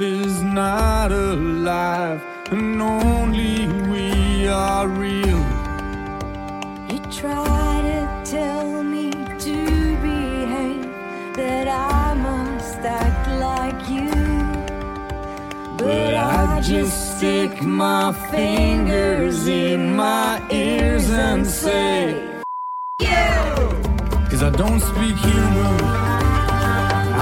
is 0.00 0.42
not 0.42 1.12
alive 1.12 2.22
and 2.50 2.80
only 2.80 3.66
we 3.90 4.46
are 4.46 4.88
real. 4.88 5.44
You 6.90 6.98
try 7.10 7.80
to 7.82 8.22
tell 8.24 8.82
me 8.82 9.10
to 9.10 9.96
behave, 10.00 10.84
that 11.34 11.68
I 11.68 12.14
must 12.14 12.78
act 12.78 13.28
like 13.46 13.88
you. 13.90 14.10
But 15.76 16.14
I 16.14 16.60
just 16.62 17.18
stick 17.18 17.62
my 17.62 18.12
fingers 18.30 19.46
in 19.46 19.96
my 19.96 20.42
ears 20.50 21.10
and 21.10 21.46
say, 21.46 22.42
Cause 22.98 24.42
I 24.42 24.50
don't 24.50 24.80
speak 24.80 25.16
human. 25.16 26.19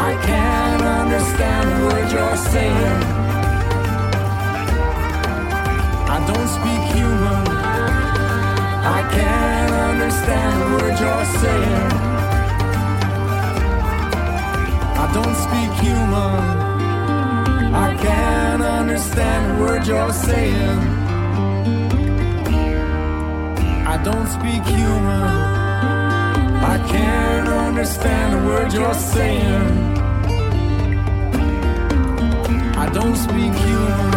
I 0.06 0.14
can't 0.30 0.82
understand 1.02 1.68
what 1.84 2.12
you're 2.12 2.36
saying. 2.52 3.02
I 6.14 6.18
don't 6.30 6.50
speak 6.58 6.82
human. 6.96 7.44
I 8.98 9.00
can't 9.16 9.74
understand 9.90 10.54
the 10.60 10.68
words 10.76 11.00
you're 11.04 11.28
saying. 11.42 11.90
I 15.02 15.06
don't 15.16 15.36
speak 15.46 15.72
human. 15.84 16.38
I 17.86 17.96
can't 18.06 18.62
understand 18.62 19.40
the 19.48 19.62
words 19.62 19.88
you're 19.88 20.12
saying. 20.12 20.80
I 23.94 23.96
don't 24.02 24.28
speak 24.28 24.62
human. 24.64 25.58
I 26.74 26.76
can't 26.88 27.48
understand 27.48 28.37
word 28.48 28.72
you're 28.72 28.94
saying. 28.94 29.68
I 32.82 32.86
don't 32.96 33.16
speak 33.26 33.54
human. 33.66 34.12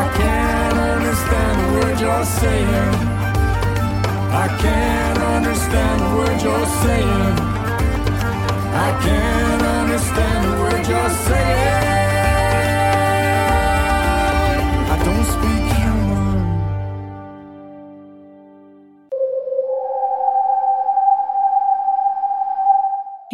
I 0.00 0.02
can't 0.18 0.78
understand 0.92 1.54
the 1.60 1.68
word 1.74 1.96
you're 2.04 2.26
saying. 2.40 2.94
I 4.44 4.46
can't 4.64 5.20
understand 5.36 5.96
the 6.02 6.10
word 6.18 6.38
you're 6.46 6.70
saying. 6.82 7.36
I 8.86 8.90
can't 9.06 9.62
understand 9.80 10.40
the 10.46 10.54
word 10.62 10.86
you're 10.92 11.14
saying. 11.28 11.83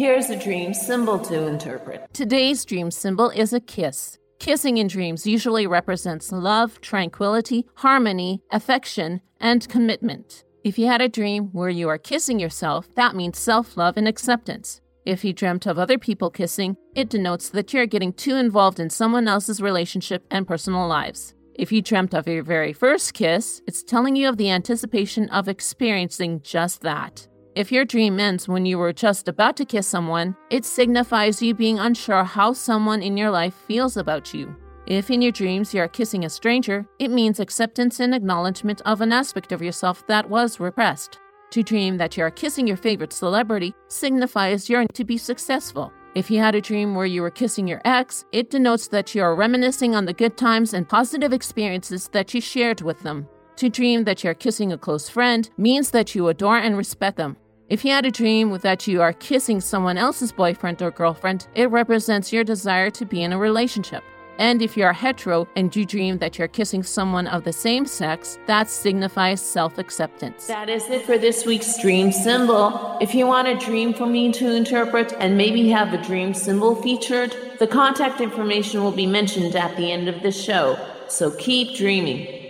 Here's 0.01 0.31
a 0.31 0.35
dream 0.35 0.73
symbol 0.73 1.19
to 1.19 1.45
interpret. 1.45 2.11
Today's 2.11 2.65
dream 2.65 2.89
symbol 2.89 3.29
is 3.29 3.53
a 3.53 3.59
kiss. 3.59 4.17
Kissing 4.39 4.77
in 4.77 4.87
dreams 4.87 5.27
usually 5.27 5.67
represents 5.67 6.31
love, 6.31 6.81
tranquility, 6.81 7.67
harmony, 7.75 8.41
affection, 8.49 9.21
and 9.39 9.69
commitment. 9.69 10.43
If 10.63 10.79
you 10.79 10.87
had 10.87 11.01
a 11.01 11.07
dream 11.07 11.49
where 11.51 11.69
you 11.69 11.87
are 11.87 11.99
kissing 11.99 12.39
yourself, 12.39 12.87
that 12.95 13.15
means 13.15 13.37
self 13.37 13.77
love 13.77 13.95
and 13.95 14.07
acceptance. 14.07 14.81
If 15.05 15.23
you 15.23 15.33
dreamt 15.33 15.67
of 15.67 15.77
other 15.77 15.99
people 15.99 16.31
kissing, 16.31 16.77
it 16.95 17.11
denotes 17.11 17.49
that 17.49 17.71
you're 17.71 17.85
getting 17.85 18.11
too 18.11 18.37
involved 18.37 18.79
in 18.79 18.89
someone 18.89 19.27
else's 19.27 19.61
relationship 19.61 20.25
and 20.31 20.47
personal 20.47 20.87
lives. 20.87 21.35
If 21.53 21.71
you 21.71 21.83
dreamt 21.83 22.15
of 22.15 22.27
your 22.27 22.41
very 22.41 22.73
first 22.73 23.13
kiss, 23.13 23.61
it's 23.67 23.83
telling 23.83 24.15
you 24.15 24.29
of 24.29 24.37
the 24.37 24.49
anticipation 24.49 25.29
of 25.29 25.47
experiencing 25.47 26.41
just 26.41 26.81
that. 26.81 27.27
If 27.53 27.69
your 27.69 27.83
dream 27.83 28.17
ends 28.17 28.47
when 28.47 28.65
you 28.65 28.77
were 28.77 28.93
just 28.93 29.27
about 29.27 29.57
to 29.57 29.65
kiss 29.65 29.85
someone, 29.85 30.37
it 30.49 30.63
signifies 30.63 31.41
you 31.41 31.53
being 31.53 31.79
unsure 31.79 32.23
how 32.23 32.53
someone 32.53 33.01
in 33.01 33.17
your 33.17 33.29
life 33.29 33.53
feels 33.53 33.97
about 33.97 34.33
you. 34.33 34.55
If 34.87 35.11
in 35.11 35.21
your 35.21 35.33
dreams 35.33 35.73
you 35.73 35.81
are 35.81 35.89
kissing 35.89 36.23
a 36.23 36.29
stranger, 36.29 36.85
it 36.97 37.11
means 37.11 37.41
acceptance 37.41 37.99
and 37.99 38.15
acknowledgement 38.15 38.81
of 38.85 39.01
an 39.01 39.11
aspect 39.11 39.51
of 39.51 39.61
yourself 39.61 40.07
that 40.07 40.29
was 40.29 40.61
repressed. 40.61 41.19
To 41.49 41.61
dream 41.61 41.97
that 41.97 42.15
you 42.15 42.23
are 42.23 42.31
kissing 42.31 42.67
your 42.67 42.77
favorite 42.77 43.11
celebrity 43.11 43.75
signifies 43.89 44.69
you're 44.69 44.85
to 44.85 45.03
be 45.03 45.17
successful. 45.17 45.91
If 46.15 46.31
you 46.31 46.39
had 46.39 46.55
a 46.55 46.61
dream 46.61 46.95
where 46.95 47.05
you 47.05 47.21
were 47.21 47.29
kissing 47.31 47.67
your 47.67 47.81
ex, 47.83 48.23
it 48.31 48.49
denotes 48.49 48.87
that 48.87 49.13
you 49.13 49.23
are 49.23 49.35
reminiscing 49.35 49.93
on 49.93 50.05
the 50.05 50.13
good 50.13 50.37
times 50.37 50.73
and 50.73 50.87
positive 50.87 51.33
experiences 51.33 52.07
that 52.13 52.33
you 52.33 52.39
shared 52.39 52.79
with 52.79 53.01
them. 53.01 53.27
To 53.57 53.69
dream 53.69 54.05
that 54.05 54.23
you're 54.23 54.33
kissing 54.33 54.71
a 54.71 54.77
close 54.77 55.07
friend 55.09 55.49
means 55.57 55.91
that 55.91 56.15
you 56.15 56.29
adore 56.29 56.57
and 56.57 56.75
respect 56.77 57.17
them. 57.17 57.37
If 57.71 57.85
you 57.85 57.91
had 57.93 58.05
a 58.05 58.11
dream 58.11 58.57
that 58.57 58.85
you 58.85 59.01
are 59.01 59.13
kissing 59.13 59.61
someone 59.61 59.97
else's 59.97 60.33
boyfriend 60.33 60.81
or 60.81 60.91
girlfriend, 60.91 61.47
it 61.55 61.71
represents 61.71 62.33
your 62.33 62.43
desire 62.43 62.89
to 62.89 63.05
be 63.05 63.23
in 63.23 63.31
a 63.31 63.37
relationship. 63.37 64.03
And 64.37 64.61
if 64.61 64.75
you 64.75 64.83
are 64.83 64.91
hetero 64.91 65.47
and 65.55 65.73
you 65.73 65.85
dream 65.85 66.17
that 66.17 66.37
you're 66.37 66.49
kissing 66.49 66.83
someone 66.83 67.27
of 67.27 67.45
the 67.45 67.53
same 67.53 67.85
sex, 67.85 68.37
that 68.45 68.69
signifies 68.69 69.39
self 69.39 69.77
acceptance. 69.77 70.47
That 70.47 70.67
is 70.67 70.89
it 70.89 71.05
for 71.05 71.17
this 71.17 71.45
week's 71.45 71.81
dream 71.81 72.11
symbol. 72.11 72.97
If 72.99 73.15
you 73.15 73.25
want 73.25 73.47
a 73.47 73.55
dream 73.55 73.93
for 73.93 74.05
me 74.05 74.33
to 74.33 74.53
interpret 74.53 75.13
and 75.17 75.37
maybe 75.37 75.69
have 75.69 75.93
a 75.93 76.03
dream 76.03 76.33
symbol 76.33 76.75
featured, 76.75 77.33
the 77.59 77.67
contact 77.67 78.19
information 78.19 78.83
will 78.83 78.91
be 78.91 79.07
mentioned 79.07 79.55
at 79.55 79.77
the 79.77 79.89
end 79.93 80.09
of 80.09 80.21
the 80.23 80.31
show. 80.33 80.77
So 81.07 81.31
keep 81.31 81.77
dreaming. 81.77 82.40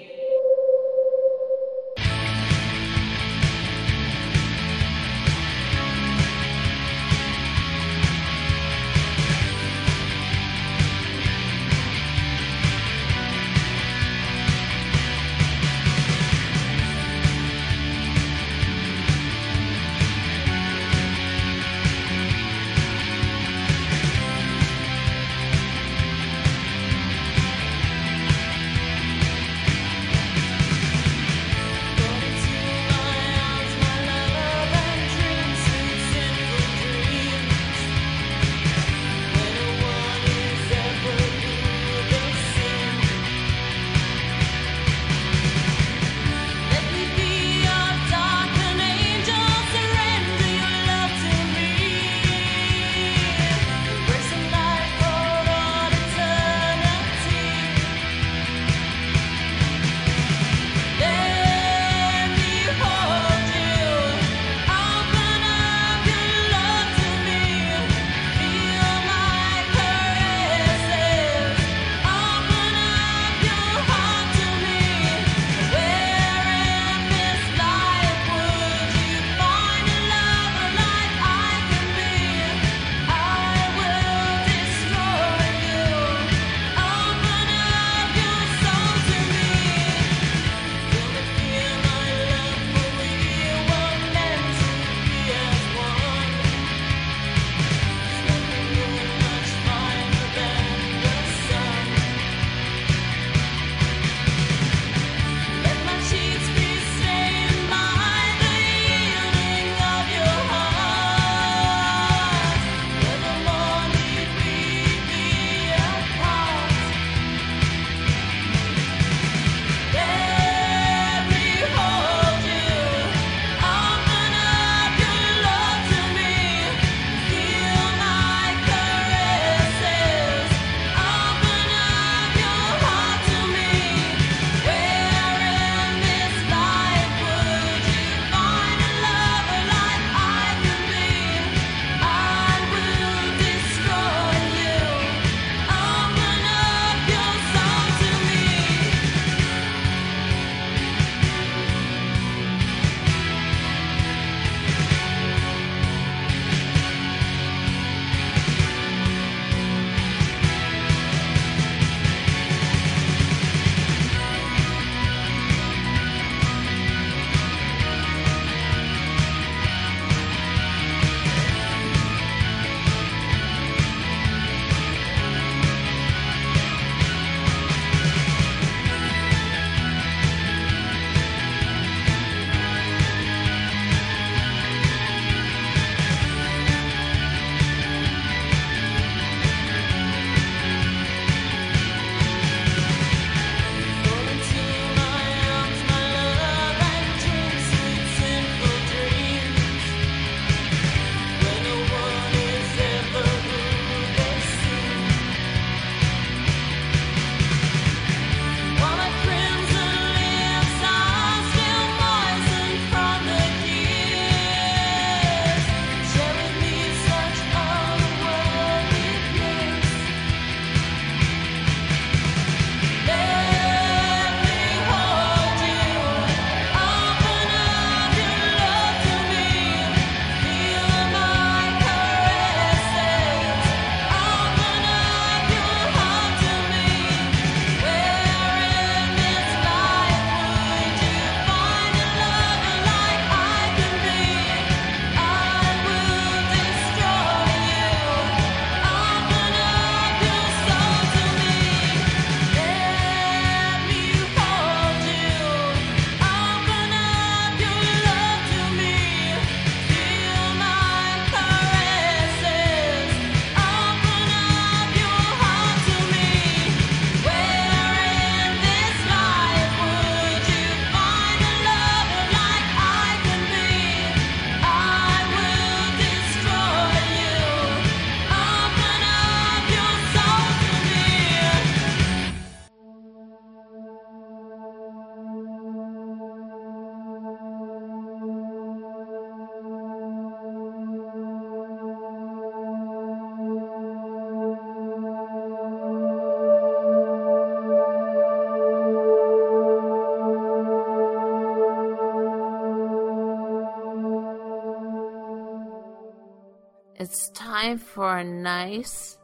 It's 307.12 307.28
time 307.32 307.78
for 307.78 308.20
a 308.20 308.24
nice, 308.24 309.18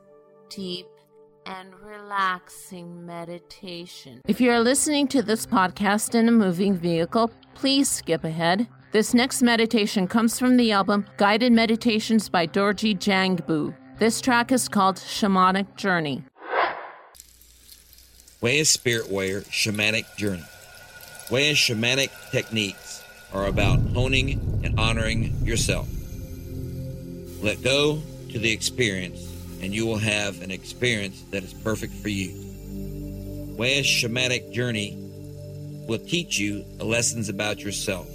deep, 0.49 0.87
and 1.45 1.73
relaxing 1.79 3.05
meditation. 3.05 4.19
If 4.27 4.41
you're 4.41 4.59
listening 4.59 5.07
to 5.07 5.21
this 5.21 5.45
podcast 5.45 6.13
in 6.13 6.27
a 6.27 6.33
moving 6.33 6.75
vehicle, 6.75 7.31
please 7.55 7.87
skip 7.87 8.25
ahead. 8.25 8.67
This 8.91 9.13
next 9.13 9.41
meditation 9.41 10.05
comes 10.05 10.37
from 10.37 10.57
the 10.57 10.73
album 10.73 11.05
Guided 11.15 11.53
Meditations 11.53 12.27
by 12.27 12.45
Dorje 12.45 12.97
Jangbu. 12.99 13.73
This 13.99 14.19
track 14.19 14.51
is 14.51 14.67
called 14.67 14.97
Shamanic 14.97 15.77
Journey. 15.77 16.25
Way 18.41 18.55
Waya 18.57 18.65
Spirit 18.65 19.09
Warrior 19.09 19.41
Shamanic 19.43 20.13
Journey. 20.17 20.43
Waya's 21.31 21.55
shamanic 21.55 22.09
techniques 22.31 23.01
are 23.31 23.45
about 23.45 23.79
honing 23.79 24.61
and 24.65 24.77
honoring 24.77 25.33
yourself. 25.45 25.87
Let 27.41 27.61
go 27.61 28.01
to 28.31 28.39
the 28.39 28.51
experience, 28.51 29.19
and 29.61 29.73
you 29.73 29.85
will 29.85 29.97
have 29.97 30.41
an 30.41 30.51
experience 30.51 31.23
that 31.31 31.43
is 31.43 31.53
perfect 31.53 31.93
for 31.93 32.09
you. 32.09 32.31
Waya's 33.57 33.85
shamanic 33.85 34.51
journey 34.51 34.97
will 35.87 35.99
teach 35.99 36.37
you 36.39 36.65
lessons 36.79 37.29
about 37.29 37.59
yourself. 37.59 38.07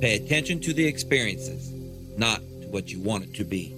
Pay 0.00 0.14
attention 0.14 0.60
to 0.60 0.72
the 0.72 0.86
experiences, 0.86 1.72
not 2.16 2.38
to 2.38 2.68
what 2.68 2.90
you 2.90 3.00
want 3.00 3.24
it 3.24 3.34
to 3.34 3.44
be. 3.44 3.70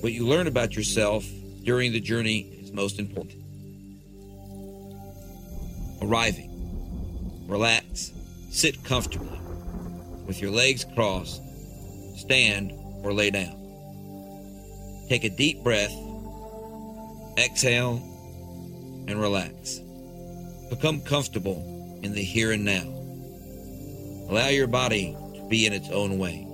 What 0.00 0.12
you 0.12 0.26
learn 0.26 0.46
about 0.46 0.74
yourself 0.74 1.24
during 1.62 1.92
the 1.92 2.00
journey 2.00 2.40
is 2.62 2.72
most 2.72 2.98
important. 2.98 3.42
Arriving. 6.02 7.46
Relax. 7.46 8.12
Sit 8.50 8.82
comfortably. 8.84 9.38
With 10.26 10.40
your 10.40 10.50
legs 10.50 10.84
crossed, 10.94 11.42
stand 12.20 12.72
or 13.02 13.12
lay 13.12 13.30
down. 13.30 13.56
Take 15.08 15.24
a 15.24 15.30
deep 15.30 15.62
breath. 15.64 15.92
Exhale 17.38 17.96
and 19.08 19.20
relax. 19.20 19.80
Become 20.68 21.00
comfortable 21.00 21.98
in 22.02 22.12
the 22.12 22.22
here 22.22 22.52
and 22.52 22.64
now. 22.64 22.84
Allow 24.30 24.48
your 24.48 24.68
body 24.68 25.16
to 25.34 25.48
be 25.48 25.66
in 25.66 25.72
its 25.72 25.88
own 25.90 26.18
way. 26.18 26.46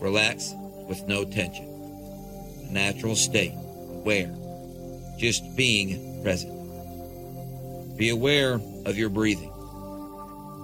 Relax 0.00 0.54
with 0.88 1.06
no 1.06 1.24
tension. 1.24 1.66
A 2.68 2.72
natural 2.72 3.14
state, 3.14 3.52
aware, 3.90 4.34
just 5.18 5.56
being 5.56 6.22
present. 6.22 6.54
Be 7.98 8.08
aware 8.10 8.60
of 8.86 8.96
your 8.96 9.10
breathing. 9.10 9.52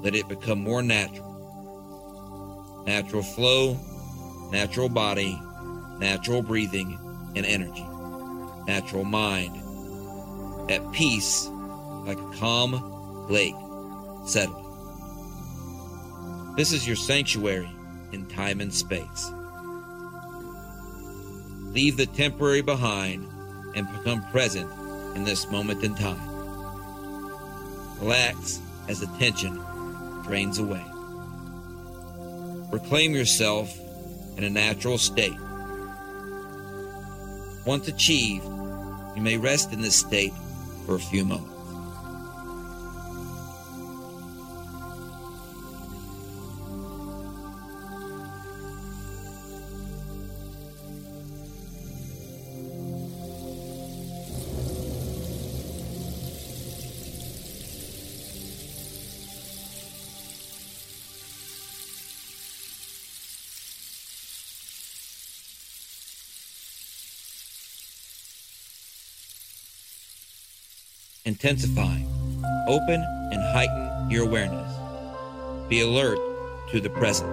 Let 0.03 0.15
it 0.15 0.29
become 0.29 0.61
more 0.61 0.83
natural. 0.83 1.25
Natural 2.87 3.23
flow, 3.23 3.79
natural 4.51 4.89
body, 4.89 5.41
natural 5.99 6.43
breathing, 6.43 6.99
and 7.37 7.45
energy. 7.45 7.87
Natural 8.67 9.05
mind. 9.05 9.61
At 10.71 10.93
peace, 10.93 11.49
like 12.07 12.19
a 12.19 12.31
calm 12.37 13.29
lake, 13.29 13.55
settling. 14.27 14.65
This 16.57 16.73
is 16.73 16.87
your 16.87 16.97
sanctuary 16.97 17.71
in 18.13 18.27
time 18.27 18.61
and 18.61 18.73
space. 18.73 19.31
Leave 21.73 21.97
the 21.97 22.07
temporary 22.07 22.63
behind 22.63 23.29
and 23.75 23.89
become 23.99 24.23
present 24.31 24.71
in 25.17 25.25
this 25.25 25.51
moment 25.51 25.83
in 25.83 25.95
time. 25.95 26.31
Relax 27.99 28.61
as 28.89 29.01
the 29.01 29.07
tension 29.19 29.61
drains 30.23 30.59
away. 30.59 30.85
Reclaim 32.71 33.15
yourself 33.15 33.77
in 34.37 34.45
a 34.45 34.51
natural 34.51 34.99
state. 34.99 35.39
Once 37.65 37.89
achieved, 37.89 38.45
you 39.15 39.23
may 39.23 39.37
rest 39.37 39.73
in 39.73 39.81
this 39.81 39.97
state 39.97 40.33
for 40.87 40.97
a 40.97 41.01
few 41.01 41.25
moments. 41.25 41.54
Intensifying. 71.35 72.07
Open 72.69 73.05
and 73.33 73.43
heighten 73.53 74.09
your 74.09 74.23
awareness. 74.23 74.73
Be 75.69 75.81
alert 75.81 76.17
to 76.71 76.81
the 76.81 76.89
present. 76.89 77.29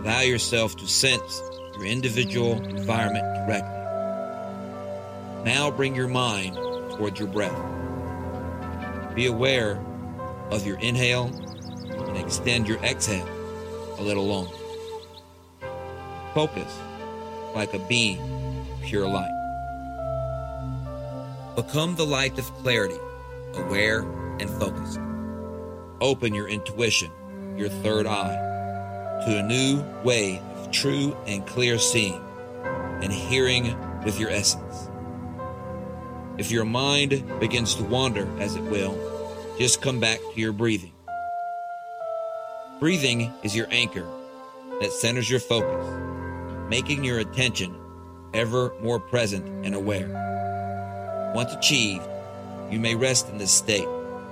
Allow 0.00 0.20
yourself 0.20 0.76
to 0.76 0.86
sense 0.86 1.40
your 1.74 1.86
individual 1.86 2.62
environment 2.66 3.24
directly. 3.46 3.80
Now 5.50 5.70
bring 5.70 5.96
your 5.96 6.06
mind 6.06 6.56
towards 6.98 7.18
your 7.18 7.28
breath. 7.28 7.56
Be 9.14 9.24
aware 9.24 9.80
of 10.50 10.66
your 10.66 10.78
inhale 10.80 11.28
and 11.28 12.18
extend 12.18 12.68
your 12.68 12.78
exhale 12.84 13.26
a 13.98 14.02
little 14.02 14.26
longer. 14.26 14.54
Focus 16.34 16.78
like 17.54 17.72
a 17.72 17.78
beam 17.88 18.20
of 18.20 18.82
pure 18.82 19.08
light. 19.08 19.35
Become 21.56 21.96
the 21.96 22.04
light 22.04 22.38
of 22.38 22.44
clarity, 22.58 22.98
aware 23.54 24.00
and 24.38 24.50
focused. 24.50 25.00
Open 26.02 26.34
your 26.34 26.48
intuition, 26.48 27.10
your 27.56 27.70
third 27.70 28.06
eye, 28.06 29.24
to 29.24 29.38
a 29.38 29.42
new 29.42 29.82
way 30.04 30.38
of 30.56 30.70
true 30.70 31.16
and 31.26 31.46
clear 31.46 31.78
seeing 31.78 32.22
and 33.02 33.10
hearing 33.10 33.74
with 34.04 34.20
your 34.20 34.28
essence. 34.28 34.90
If 36.36 36.50
your 36.50 36.66
mind 36.66 37.24
begins 37.40 37.74
to 37.76 37.84
wander, 37.84 38.28
as 38.38 38.54
it 38.54 38.62
will, 38.64 38.94
just 39.58 39.80
come 39.80 39.98
back 39.98 40.20
to 40.34 40.38
your 40.38 40.52
breathing. 40.52 40.92
Breathing 42.80 43.32
is 43.42 43.56
your 43.56 43.68
anchor 43.70 44.06
that 44.82 44.92
centers 44.92 45.30
your 45.30 45.40
focus, 45.40 45.86
making 46.68 47.02
your 47.02 47.20
attention 47.20 47.74
ever 48.34 48.74
more 48.82 49.00
present 49.00 49.48
and 49.64 49.74
aware. 49.74 50.25
Once 51.34 51.52
achieved, 51.52 52.06
you 52.70 52.78
may 52.80 52.94
rest 52.94 53.28
in 53.28 53.38
this 53.38 53.52
state 53.52 53.88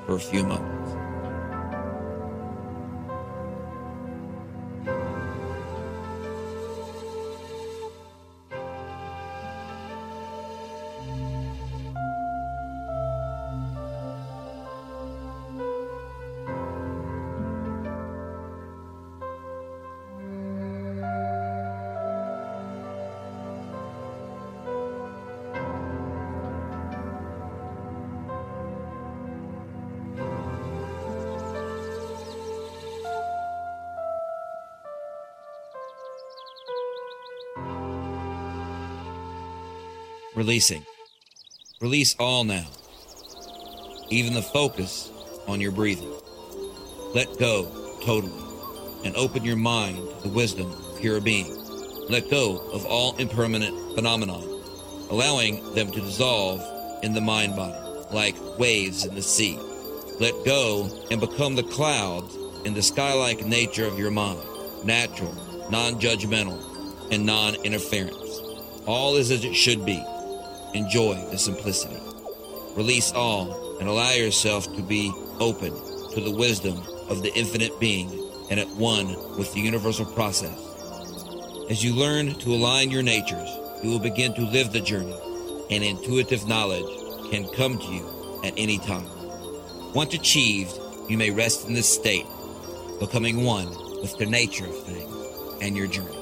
for 0.07 0.17
a 0.17 0.21
few 0.21 0.45
moments. 0.45 1.04
Releasing. 40.45 40.85
Release 41.81 42.15
all 42.21 42.45
now, 42.45 42.67
even 44.11 44.35
the 44.35 44.43
focus 44.43 45.11
on 45.49 45.59
your 45.59 45.73
breathing. 45.73 46.13
Let 47.15 47.39
go 47.39 47.65
totally 48.05 48.45
and 49.07 49.17
open 49.17 49.43
your 49.43 49.57
mind 49.57 49.97
to 49.97 50.29
the 50.29 50.35
wisdom 50.35 50.71
of 50.71 51.01
pure 51.01 51.23
being. 51.23 51.51
Let 52.11 52.29
go 52.29 52.59
of 52.75 52.85
all 52.85 53.17
impermanent 53.17 53.95
phenomenon, 53.95 54.43
allowing 55.09 55.73
them 55.73 55.91
to 55.93 56.01
dissolve 56.03 56.61
in 57.03 57.15
the 57.15 57.23
mind 57.23 57.57
body 57.57 58.13
like 58.13 58.37
waves 58.59 59.07
in 59.07 59.15
the 59.15 59.23
sea. 59.23 59.59
Let 60.21 60.45
go 60.45 60.91
and 61.11 61.23
become 61.23 61.55
the 61.55 61.63
clouds 61.63 62.37
in 62.67 62.75
the 62.75 62.83
sky-like 62.83 63.47
nature 63.47 63.87
of 63.87 63.99
your 63.99 64.11
mind, 64.11 64.41
natural, 64.85 65.33
non-judgmental, 65.71 67.11
and 67.11 67.25
non-interference. 67.25 68.43
All 68.85 69.17
is 69.17 69.31
as 69.31 69.43
it 69.43 69.55
should 69.55 69.87
be. 69.87 70.05
Enjoy 70.75 71.15
the 71.31 71.39
simplicity. 71.39 71.97
Release 72.77 73.13
all 73.13 73.79
and 73.79 73.89
allow 73.89 74.11
yourself 74.11 74.65
to 74.75 74.83
be 74.83 75.13
open 75.39 75.73
to 76.13 76.21
the 76.21 76.35
wisdom 76.37 76.77
of 77.09 77.23
the 77.23 77.33
infinite 77.35 77.79
being 77.79 78.11
and 78.51 78.59
at 78.59 78.69
one 78.71 79.07
with 79.39 79.53
the 79.55 79.61
universal 79.61 80.05
process. 80.05 80.59
As 81.71 81.83
you 81.83 81.95
learn 81.95 82.35
to 82.41 82.55
align 82.55 82.91
your 82.91 83.03
natures, 83.03 83.49
you 83.83 83.91
will 83.91 84.01
begin 84.01 84.35
to 84.35 84.43
live 84.43 84.73
the 84.73 84.81
journey, 84.81 85.17
and 85.71 85.85
intuitive 85.85 86.47
knowledge 86.47 87.31
can 87.31 87.49
come 87.55 87.79
to 87.79 87.87
you 87.87 88.41
at 88.45 88.55
any 88.57 88.79
time. 88.79 89.07
Once 89.95 90.13
achieved, 90.13 90.79
you 91.09 91.17
may 91.17 91.31
rest 91.31 91.69
in 91.69 91.75
this 91.75 91.89
state, 91.89 92.27
becoming 92.99 93.45
one 93.45 93.69
with 94.03 94.17
the 94.19 94.27
nature 94.27 94.67
of 94.67 94.77
things 94.85 95.63
and 95.63 95.77
your 95.77 95.87
journey. 95.87 96.14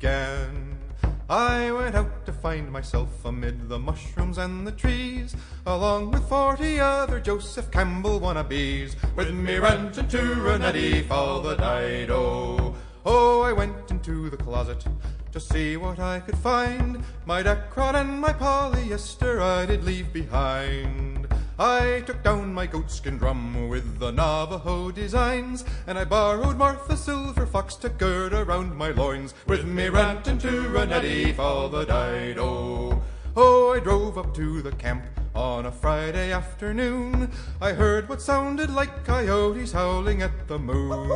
Began. 0.00 0.78
I 1.28 1.70
went 1.70 1.94
out 1.94 2.24
to 2.24 2.32
find 2.32 2.72
myself 2.72 3.22
amid 3.22 3.68
the 3.68 3.78
mushrooms 3.78 4.38
and 4.38 4.66
the 4.66 4.72
trees, 4.72 5.36
along 5.66 6.10
with 6.10 6.26
40 6.26 6.80
other 6.80 7.20
Joseph 7.20 7.70
Campbell 7.70 8.18
wannabes. 8.18 8.96
With 9.14 9.30
me 9.30 9.58
ranting 9.58 10.08
to 10.08 10.16
Renetti 10.16 11.06
for 11.06 11.42
the 11.42 11.54
Dido. 11.56 12.16
Oh. 12.16 12.76
oh, 13.04 13.42
I 13.42 13.52
went 13.52 13.90
into 13.90 14.30
the 14.30 14.38
closet 14.38 14.82
to 15.32 15.38
see 15.38 15.76
what 15.76 15.98
I 15.98 16.20
could 16.20 16.38
find. 16.38 17.04
My 17.26 17.42
Dacron 17.42 17.96
and 17.96 18.20
my 18.20 18.32
polyester 18.32 19.42
I 19.42 19.66
did 19.66 19.84
leave 19.84 20.14
behind. 20.14 21.09
I 21.60 22.00
took 22.06 22.22
down 22.22 22.54
my 22.54 22.66
goatskin 22.66 23.18
drum 23.18 23.68
with 23.68 23.98
the 23.98 24.10
Navajo 24.10 24.90
designs, 24.90 25.62
and 25.86 25.98
I 25.98 26.06
borrowed 26.06 26.56
Martha's 26.56 27.04
silver 27.04 27.44
fox 27.44 27.76
to 27.76 27.90
gird 27.90 28.32
around 28.32 28.74
my 28.74 28.92
loins, 28.92 29.34
with 29.46 29.66
me 29.66 29.90
ranting 29.90 30.38
to 30.38 30.48
Renetti 30.48 31.34
for 31.34 31.68
the 31.68 31.84
Dido. 31.84 33.02
Oh, 33.36 33.74
I 33.74 33.80
drove 33.80 34.16
up 34.16 34.34
to 34.36 34.62
the 34.62 34.72
camp 34.72 35.04
on 35.40 35.64
a 35.64 35.72
Friday 35.72 36.32
afternoon. 36.32 37.30
I 37.62 37.72
heard 37.72 38.10
what 38.10 38.20
sounded 38.20 38.68
like 38.68 39.06
coyotes 39.06 39.72
howling 39.72 40.20
at 40.20 40.46
the 40.48 40.58
moon. 40.58 41.10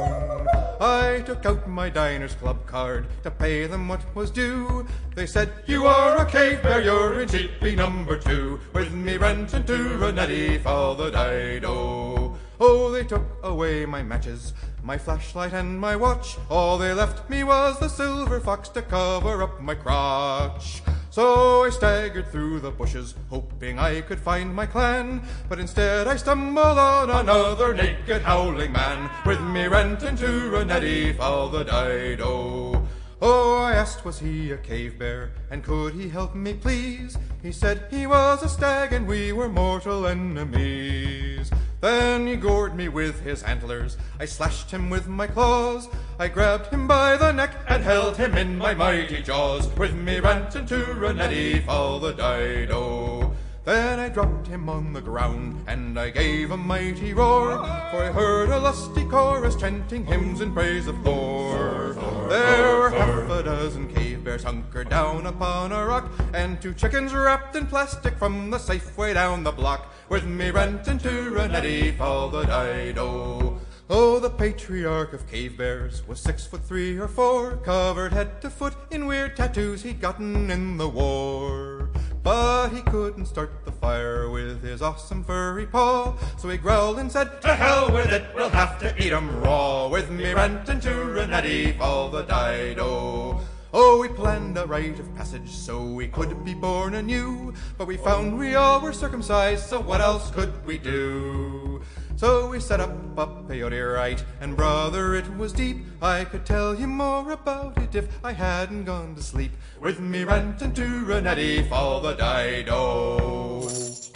I 0.80 1.22
took 1.26 1.44
out 1.44 1.68
my 1.68 1.90
Diners 1.90 2.34
Club 2.34 2.64
card 2.64 3.06
to 3.22 3.30
pay 3.30 3.66
them 3.66 3.86
what 3.86 4.02
was 4.14 4.30
due. 4.30 4.86
They 5.14 5.26
said, 5.26 5.52
You 5.66 5.84
are 5.86 6.16
a 6.16 6.24
cave 6.24 6.62
bear, 6.62 6.80
you're 6.80 7.20
in 7.20 7.28
sheepy 7.28 7.76
number 7.76 8.18
two. 8.18 8.60
With 8.72 8.92
me 8.92 9.18
ranting 9.18 9.64
to 9.64 9.76
Renetti 10.00 10.58
for 10.62 10.94
the 10.96 11.10
Dido. 11.10 12.38
Oh, 12.58 12.90
they 12.92 13.04
took 13.04 13.26
away 13.42 13.84
my 13.84 14.02
matches, 14.02 14.54
my 14.82 14.96
flashlight 14.96 15.52
and 15.52 15.78
my 15.78 15.96
watch. 15.96 16.38
All 16.48 16.78
they 16.78 16.94
left 16.94 17.28
me 17.28 17.44
was 17.44 17.78
the 17.78 17.88
silver 17.88 18.40
fox 18.40 18.70
to 18.70 18.80
cover 18.80 19.42
up 19.42 19.60
my 19.60 19.74
crotch. 19.74 20.82
So 21.14 21.62
I 21.62 21.70
staggered 21.70 22.26
through 22.32 22.58
the 22.58 22.72
bushes, 22.72 23.14
hoping 23.30 23.78
I 23.78 24.00
could 24.00 24.18
find 24.18 24.52
my 24.52 24.66
clan. 24.66 25.22
But 25.48 25.60
instead 25.60 26.08
I 26.08 26.16
stumbled 26.16 26.76
on 26.76 27.08
another 27.08 27.72
naked 27.72 28.22
howling 28.22 28.72
man, 28.72 29.08
with 29.24 29.40
me 29.40 29.68
ranting 29.68 30.16
to 30.16 30.50
Renetti 30.50 31.14
for 31.16 31.50
the 31.50 31.62
Dido. 31.62 32.84
Oh, 33.22 33.58
I 33.58 33.74
asked, 33.74 34.04
was 34.04 34.18
he 34.18 34.50
a 34.50 34.56
cave 34.56 34.98
bear, 34.98 35.30
and 35.52 35.62
could 35.62 35.94
he 35.94 36.08
help 36.08 36.34
me, 36.34 36.54
please? 36.54 37.16
He 37.44 37.52
said 37.52 37.86
he 37.92 38.08
was 38.08 38.42
a 38.42 38.48
stag, 38.48 38.92
and 38.92 39.06
we 39.06 39.30
were 39.30 39.48
mortal 39.48 40.08
enemies. 40.08 41.48
Then 41.84 42.26
he 42.26 42.36
gored 42.36 42.74
me 42.74 42.88
with 42.88 43.20
his 43.20 43.42
antlers. 43.42 43.98
I 44.18 44.24
slashed 44.24 44.70
him 44.70 44.88
with 44.88 45.06
my 45.06 45.26
claws. 45.26 45.86
I 46.18 46.28
grabbed 46.28 46.68
him 46.68 46.88
by 46.88 47.18
the 47.18 47.30
neck 47.30 47.54
and 47.68 47.84
held 47.84 48.16
him 48.16 48.38
in 48.38 48.56
my 48.56 48.72
mighty 48.72 49.20
jaws. 49.20 49.68
With 49.76 49.92
me 49.92 50.18
ranting 50.18 50.64
to 50.64 50.76
Renetti 50.76 51.62
for 51.66 52.00
the 52.00 52.12
Dido. 52.12 53.34
Then 53.66 53.98
I 53.98 54.08
dropped 54.08 54.46
him 54.46 54.70
on 54.70 54.94
the 54.94 55.02
ground 55.02 55.62
and 55.66 56.00
I 56.00 56.08
gave 56.08 56.52
a 56.52 56.56
mighty 56.56 57.12
roar, 57.12 57.58
for 57.90 58.02
I 58.02 58.10
heard 58.10 58.48
a 58.48 58.58
lusty 58.58 59.04
chorus 59.04 59.54
chanting 59.54 60.06
hymns 60.06 60.40
in 60.40 60.54
praise 60.54 60.86
of 60.86 60.96
Thor. 61.02 61.73
There 61.94 62.78
were 62.78 62.90
half 62.90 63.30
a 63.30 63.42
dozen 63.42 63.92
cave 63.94 64.24
bears 64.24 64.42
hunkered 64.42 64.88
down 64.88 65.26
upon 65.26 65.70
a 65.70 65.86
rock, 65.86 66.10
and 66.32 66.60
two 66.60 66.74
chickens 66.74 67.14
wrapped 67.14 67.54
in 67.54 67.66
plastic 67.66 68.16
from 68.16 68.50
the 68.50 68.58
Safeway 68.58 69.14
down 69.14 69.44
the 69.44 69.52
block, 69.52 69.92
with 70.08 70.24
me 70.24 70.50
ranting 70.50 70.98
to 70.98 71.30
Renetti 71.30 71.96
for 71.96 72.30
the 72.30 72.44
Dido. 72.44 73.60
Oh, 73.88 74.18
the 74.18 74.30
patriarch 74.30 75.12
of 75.12 75.28
cave 75.28 75.58
bears 75.58 76.06
was 76.08 76.18
six 76.18 76.46
foot 76.46 76.64
three 76.64 76.98
or 76.98 77.06
four, 77.06 77.58
covered 77.58 78.12
head 78.12 78.40
to 78.42 78.50
foot 78.50 78.74
in 78.90 79.06
weird 79.06 79.36
tattoos 79.36 79.82
he'd 79.82 80.00
gotten 80.00 80.50
in 80.50 80.78
the 80.78 80.88
war. 80.88 81.83
But 82.24 82.70
he 82.70 82.80
couldn't 82.80 83.26
start 83.26 83.66
the 83.66 83.70
fire 83.70 84.30
with 84.30 84.62
his 84.62 84.80
awesome 84.80 85.22
furry 85.24 85.66
paw, 85.66 86.14
so 86.38 86.48
he 86.48 86.56
growled 86.56 86.98
and 86.98 87.12
said, 87.12 87.42
To 87.42 87.54
hell 87.54 87.92
with 87.92 88.10
it, 88.10 88.24
we'll 88.34 88.48
have 88.48 88.78
to 88.78 88.94
eat 88.96 89.12
'em 89.12 89.42
raw, 89.42 89.88
with 89.88 90.10
me 90.10 90.32
ranting 90.32 90.80
to 90.80 90.88
Renetti 90.88 91.76
for 91.76 92.08
the 92.08 92.22
Dido. 92.22 93.40
Oh, 93.74 93.98
we 94.00 94.08
planned 94.08 94.56
a 94.56 94.64
rite 94.64 94.98
of 94.98 95.14
passage 95.14 95.50
so 95.50 95.84
we 95.84 96.08
could 96.08 96.46
be 96.46 96.54
born 96.54 96.94
anew, 96.94 97.52
but 97.76 97.86
we 97.86 97.98
found 97.98 98.38
we 98.38 98.54
all 98.54 98.80
were 98.80 98.94
circumcised, 98.94 99.66
so 99.66 99.78
what 99.78 100.00
else 100.00 100.30
could 100.30 100.64
we 100.64 100.78
do? 100.78 101.82
So 102.16 102.48
we 102.48 102.60
set 102.60 102.80
up 102.80 102.90
a 103.18 103.26
peyote 103.26 103.96
rite, 103.96 104.24
and 104.40 104.56
brother, 104.56 105.16
it 105.16 105.36
was 105.36 105.52
deep. 105.52 105.78
I 106.00 106.24
could 106.24 106.46
tell 106.46 106.74
you 106.74 106.86
more 106.86 107.32
about 107.32 107.76
it 107.78 107.94
if 107.94 108.06
I 108.24 108.32
hadn't 108.32 108.84
gone 108.84 109.16
to 109.16 109.22
sleep. 109.22 109.52
With 109.80 109.98
me 109.98 110.22
ranting 110.22 110.72
to 110.74 110.82
Renetti 110.82 111.68
for 111.68 112.00
the 112.00 112.14
Dido. 112.14 114.13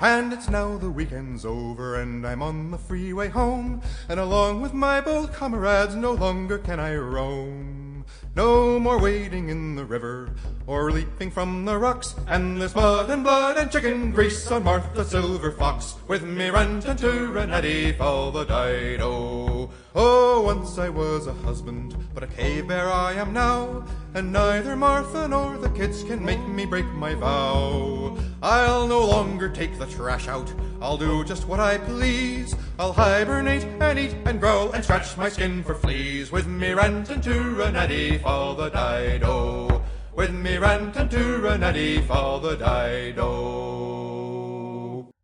And 0.00 0.32
it's 0.32 0.48
now 0.48 0.78
the 0.78 0.90
weekend's 0.90 1.44
over, 1.44 2.00
and 2.00 2.26
I'm 2.26 2.42
on 2.42 2.70
the 2.70 2.78
freeway 2.78 3.28
home. 3.28 3.82
And 4.08 4.18
along 4.18 4.62
with 4.62 4.72
my 4.72 5.02
bold 5.02 5.34
comrades, 5.34 5.94
no 5.94 6.12
longer 6.12 6.56
can 6.56 6.80
I 6.80 6.96
roam. 6.96 8.06
No 8.34 8.78
more 8.78 8.98
wading 8.98 9.50
in 9.50 9.74
the 9.74 9.84
river 9.84 10.30
or 10.66 10.90
leaping 10.90 11.30
from 11.30 11.66
the 11.66 11.76
rocks. 11.76 12.14
And 12.28 12.58
there's 12.58 12.74
mud 12.74 13.10
and 13.10 13.22
blood 13.22 13.58
and 13.58 13.70
chicken 13.70 14.10
grease 14.12 14.50
on 14.50 14.64
Martha 14.64 15.04
Silver 15.04 15.52
Fox. 15.52 15.96
With 16.08 16.22
me 16.22 16.48
ranting 16.48 16.96
to 16.96 17.06
Renetti 17.06 17.96
for 17.98 18.32
the 18.32 18.44
Dido. 18.44 19.49
Oh, 19.92 20.42
once 20.42 20.78
I 20.78 20.88
was 20.88 21.26
a 21.26 21.32
husband, 21.32 21.96
but 22.14 22.22
a 22.22 22.28
cave 22.28 22.68
bear 22.68 22.88
I 22.88 23.14
am 23.14 23.32
now. 23.32 23.84
And 24.14 24.32
neither 24.32 24.76
Martha 24.76 25.26
nor 25.26 25.58
the 25.58 25.68
kids 25.70 26.04
can 26.04 26.24
make 26.24 26.46
me 26.46 26.64
break 26.64 26.86
my 26.86 27.14
vow. 27.14 28.16
I'll 28.40 28.86
no 28.86 29.04
longer 29.04 29.48
take 29.48 29.78
the 29.78 29.86
trash 29.86 30.28
out. 30.28 30.52
I'll 30.80 30.96
do 30.96 31.24
just 31.24 31.48
what 31.48 31.58
I 31.58 31.78
please. 31.78 32.54
I'll 32.78 32.92
hibernate 32.92 33.64
and 33.80 33.98
eat 33.98 34.16
and 34.26 34.38
growl 34.38 34.70
and 34.72 34.84
scratch 34.84 35.16
my 35.16 35.28
skin 35.28 35.64
for 35.64 35.74
fleas. 35.74 36.30
With 36.30 36.46
me 36.46 36.72
ranting 36.72 37.20
to 37.22 37.30
Renetti 37.30 38.22
for 38.22 38.54
the 38.54 38.70
Dido. 38.70 39.82
With 40.14 40.32
me 40.32 40.56
ranting 40.58 41.08
to 41.08 41.16
Renetti 41.16 42.06
for 42.06 42.38
the 42.40 42.54
Dido. 42.56 43.99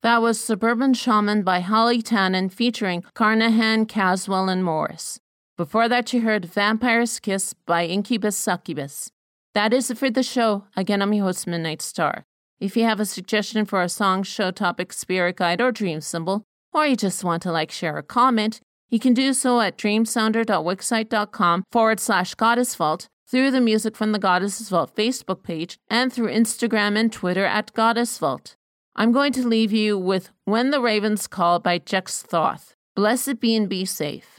That 0.06 0.22
was 0.22 0.40
Suburban 0.40 0.94
Shaman 0.94 1.42
by 1.42 1.58
Holly 1.58 2.00
Tannen 2.00 2.48
featuring 2.48 3.02
Carnahan, 3.14 3.86
Caswell, 3.86 4.48
and 4.48 4.62
Morris. 4.62 5.18
Before 5.56 5.88
that, 5.88 6.12
you 6.12 6.20
heard 6.20 6.44
Vampire's 6.44 7.18
Kiss 7.18 7.54
by 7.66 7.88
Inkubus 7.88 8.36
Sukkubus. 8.36 9.10
That 9.54 9.72
is 9.72 9.90
it 9.90 9.98
for 9.98 10.08
the 10.08 10.22
show. 10.22 10.62
Again, 10.76 11.02
I'm 11.02 11.12
your 11.12 11.24
host, 11.24 11.48
Midnight 11.48 11.82
Star. 11.82 12.22
If 12.60 12.76
you 12.76 12.84
have 12.84 13.00
a 13.00 13.04
suggestion 13.04 13.64
for 13.64 13.82
a 13.82 13.88
song, 13.88 14.22
show 14.22 14.52
topic, 14.52 14.92
spirit 14.92 15.34
guide, 15.38 15.60
or 15.60 15.72
dream 15.72 16.00
symbol, 16.00 16.44
or 16.72 16.86
you 16.86 16.94
just 16.94 17.24
want 17.24 17.42
to 17.42 17.50
like, 17.50 17.72
share, 17.72 17.96
or 17.96 18.02
comment, 18.02 18.60
you 18.88 19.00
can 19.00 19.12
do 19.12 19.32
so 19.32 19.60
at 19.60 19.76
dreamsounder.wixsite.com 19.76 21.64
forward 21.72 21.98
slash 21.98 22.36
goddess 22.36 22.76
vault, 22.76 23.08
through 23.26 23.50
the 23.50 23.60
Music 23.60 23.96
from 23.96 24.12
the 24.12 24.20
Goddess 24.20 24.68
Vault 24.68 24.94
Facebook 24.94 25.42
page, 25.42 25.78
and 25.90 26.12
through 26.12 26.28
Instagram 26.28 26.96
and 26.96 27.12
Twitter 27.12 27.44
at 27.44 27.72
Goddess 27.72 28.18
Vault. 28.18 28.54
I'm 28.98 29.12
going 29.12 29.32
to 29.32 29.46
leave 29.46 29.72
you 29.72 29.98
with 29.98 30.30
When 30.46 30.70
the 30.70 30.80
Raven 30.80 31.18
Calls 31.18 31.60
by 31.62 31.76
Jex 31.76 32.22
Thoth. 32.22 32.74
Blessed 32.94 33.40
be 33.40 33.54
and 33.54 33.68
be 33.68 33.84
safe. 33.84 34.38